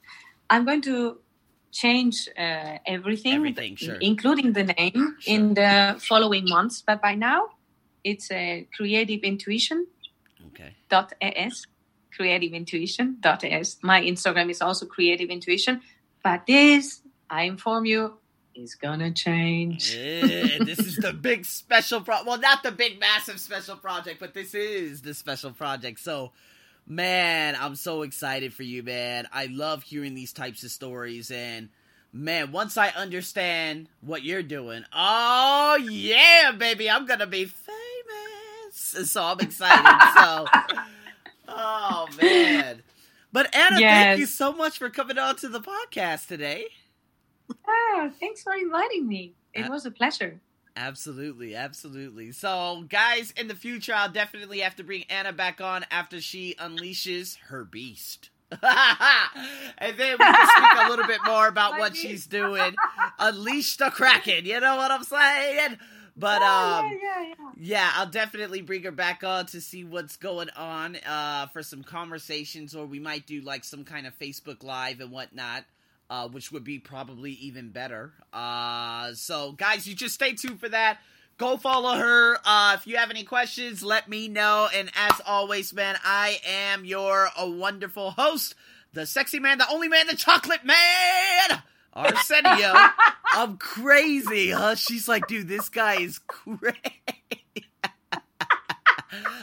I'm 0.49 0.63
going 0.63 0.81
to 0.83 1.17
change 1.71 2.29
uh, 2.37 2.77
everything, 2.85 3.33
Everything, 3.33 3.75
sure. 3.75 3.95
including 3.95 4.53
the 4.53 4.65
name, 4.65 5.15
Sure. 5.19 5.35
in 5.35 5.55
the 5.55 5.95
following 5.99 6.45
months. 6.47 6.83
But 6.85 7.01
by 7.01 7.15
now, 7.15 7.47
it's 8.03 8.29
a 8.31 8.67
Creative 8.77 9.21
Intuition 9.23 9.87
Okay. 10.47 10.75
dot 10.89 11.13
as 11.21 11.63
creative 12.15 12.53
intuition 12.53 13.17
dot 13.21 13.43
as 13.43 13.77
my 13.81 13.99
instagram 14.01 14.49
is 14.51 14.61
also 14.61 14.85
creative 14.85 15.29
intuition 15.31 15.81
but 16.23 16.45
this 16.45 17.01
i 17.29 17.43
inform 17.43 17.85
you 17.85 18.19
is 18.55 18.75
gonna 18.75 19.11
change. 19.11 19.95
Eh, 19.95 20.59
this 20.63 20.79
is 20.79 20.97
the 20.97 21.13
big 21.21 21.45
special 21.45 22.01
pro 22.01 22.23
well 22.23 22.37
not 22.39 22.63
the 22.63 22.71
big 22.71 22.99
massive 22.99 23.39
special 23.39 23.75
project 23.75 24.19
but 24.19 24.33
this 24.33 24.53
is 24.53 25.01
the 25.01 25.13
special 25.13 25.51
project. 25.51 25.99
So 25.99 26.31
man 26.85 27.55
i'm 27.57 27.75
so 27.75 28.01
excited 28.01 28.53
for 28.53 28.63
you 28.63 28.83
man. 28.83 29.27
I 29.31 29.45
love 29.45 29.83
hearing 29.83 30.15
these 30.15 30.33
types 30.33 30.63
of 30.63 30.71
stories 30.71 31.31
and 31.31 31.69
man 32.11 32.51
once 32.51 32.77
i 32.77 32.89
understand 32.89 33.87
what 34.01 34.21
you're 34.23 34.43
doing 34.43 34.83
oh 34.93 35.77
yeah 35.89 36.51
baby 36.51 36.89
i'm 36.89 37.05
gonna 37.05 37.25
be 37.27 37.45
famous. 37.45 39.09
So 39.11 39.23
i'm 39.23 39.39
excited. 39.39 39.83
So 40.15 40.45
oh 41.47 42.07
man. 42.21 42.83
But 43.31 43.53
anna 43.55 43.77
thank 43.79 44.19
you 44.19 44.25
so 44.25 44.51
much 44.51 44.77
for 44.77 44.89
coming 44.89 45.17
on 45.17 45.37
to 45.37 45.49
the 45.49 45.61
podcast 45.61 46.27
today 46.27 46.67
ah, 47.67 48.09
thanks 48.19 48.43
for 48.43 48.53
inviting 48.53 49.07
me 49.07 49.33
it 49.53 49.69
was 49.69 49.85
a 49.85 49.91
pleasure 49.91 50.39
Absolutely, 50.75 51.55
absolutely. 51.55 52.31
So, 52.31 52.85
guys, 52.89 53.31
in 53.37 53.47
the 53.47 53.53
future, 53.53 53.93
I'll 53.95 54.09
definitely 54.09 54.61
have 54.61 54.75
to 54.77 54.83
bring 54.83 55.03
Anna 55.07 55.31
back 55.31 55.61
on 55.61 55.85
after 55.91 56.19
she 56.19 56.55
unleashes 56.59 57.37
her 57.49 57.63
beast. 57.63 58.31
and 58.51 59.97
then 59.97 60.13
we 60.17 60.25
can 60.25 60.47
speak 60.47 60.85
a 60.85 60.89
little 60.89 61.05
bit 61.05 61.19
more 61.27 61.47
about 61.47 61.73
My 61.73 61.79
what 61.79 61.93
beast. 61.93 62.03
she's 62.05 62.25
doing. 62.25 62.73
Unleash 63.19 63.77
the 63.77 63.91
Kraken, 63.91 64.45
you 64.45 64.59
know 64.59 64.75
what 64.77 64.89
I'm 64.89 65.03
saying? 65.03 65.77
But, 66.17 66.41
Oh, 66.43 66.45
um, 66.85 66.91
yeah, 66.91 67.21
yeah, 67.21 67.27
yeah. 67.39 67.51
yeah, 67.57 67.91
I'll 67.95 68.09
definitely 68.09 68.61
bring 68.61 68.81
her 68.83 68.91
back 68.91 69.23
on 69.23 69.45
to 69.47 69.61
see 69.61 69.83
what's 69.83 70.15
going 70.17 70.49
on 70.57 70.95
uh, 71.07 71.47
for 71.47 71.61
some 71.63 71.83
conversations, 71.83 72.75
or 72.75 72.85
we 72.87 72.99
might 72.99 73.25
do 73.27 73.41
like 73.41 73.63
some 73.63 73.83
kind 73.83 74.05
of 74.07 74.17
Facebook 74.17 74.63
Live 74.63 75.01
and 75.01 75.11
whatnot, 75.11 75.65
uh, 76.13 76.27
which 76.27 76.51
would 76.51 76.63
be 76.63 76.77
probably 76.77 77.31
even 77.31 77.69
better. 77.69 78.13
Uh, 78.31 79.15
so, 79.15 79.51
guys, 79.53 79.87
you 79.87 79.95
just 79.95 80.13
stay 80.13 80.33
tuned 80.33 80.59
for 80.59 80.69
that. 80.69 80.99
Go 81.39 81.57
follow 81.57 81.95
her. 81.95 82.37
Uh, 82.45 82.77
if 82.77 82.85
you 82.85 82.97
have 82.97 83.09
any 83.09 83.23
questions, 83.23 83.81
let 83.81 84.07
me 84.07 84.27
know. 84.27 84.69
And 84.75 84.91
as 84.95 85.19
always, 85.25 85.73
man, 85.73 85.95
I 86.03 86.37
am 86.47 86.85
your 86.85 87.29
a 87.35 87.49
wonderful 87.49 88.11
host, 88.11 88.53
the 88.93 89.07
sexy 89.07 89.39
man, 89.39 89.57
the 89.57 89.67
only 89.71 89.87
man, 89.87 90.05
the 90.05 90.15
chocolate 90.15 90.63
man, 90.63 91.63
Arsenio. 91.93 92.75
I'm 93.33 93.57
crazy, 93.57 94.51
huh? 94.51 94.75
She's 94.75 95.07
like, 95.07 95.25
dude, 95.25 95.47
this 95.47 95.69
guy 95.69 95.99
is 95.99 96.19
crazy. 96.27 96.75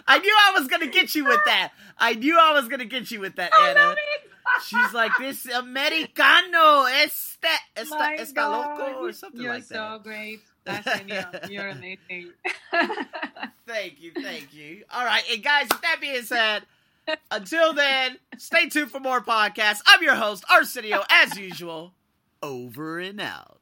I 0.06 0.18
knew 0.20 0.36
I 0.38 0.52
was 0.56 0.68
gonna 0.68 0.86
get 0.86 1.16
you 1.16 1.24
with 1.24 1.40
that. 1.46 1.72
I 1.98 2.14
knew 2.14 2.38
I 2.38 2.52
was 2.52 2.68
gonna 2.68 2.84
get 2.84 3.10
you 3.10 3.18
with 3.18 3.34
that, 3.36 3.50
I 3.52 3.70
Anna. 3.70 3.96
She's 4.66 4.92
like, 4.92 5.12
this 5.18 5.46
Americano, 5.46 6.84
este, 7.02 7.46
esta, 7.76 7.94
My 7.96 8.16
esta 8.18 8.34
God. 8.34 8.78
loco, 8.78 9.06
or 9.06 9.12
something 9.12 9.40
you're 9.40 9.54
like 9.54 9.64
so 9.64 9.74
that. 9.74 10.02
great 10.02 10.40
Arsenio. 10.66 11.24
you're 11.48 11.68
amazing 11.68 12.32
Thank 13.66 14.00
you, 14.02 14.12
thank 14.20 14.52
you. 14.52 14.84
All 14.92 15.04
right, 15.04 15.22
and 15.30 15.42
guys, 15.42 15.68
with 15.70 15.80
that 15.82 15.98
being 16.00 16.22
said, 16.22 16.62
until 17.30 17.72
then, 17.72 18.18
stay 18.38 18.68
tuned 18.68 18.90
for 18.90 19.00
more 19.00 19.20
podcasts. 19.20 19.80
I'm 19.86 20.02
your 20.02 20.16
host, 20.16 20.44
Arsenio, 20.50 21.02
as 21.10 21.38
usual. 21.38 21.92
Over 22.42 22.98
and 22.98 23.20
out. 23.20 23.59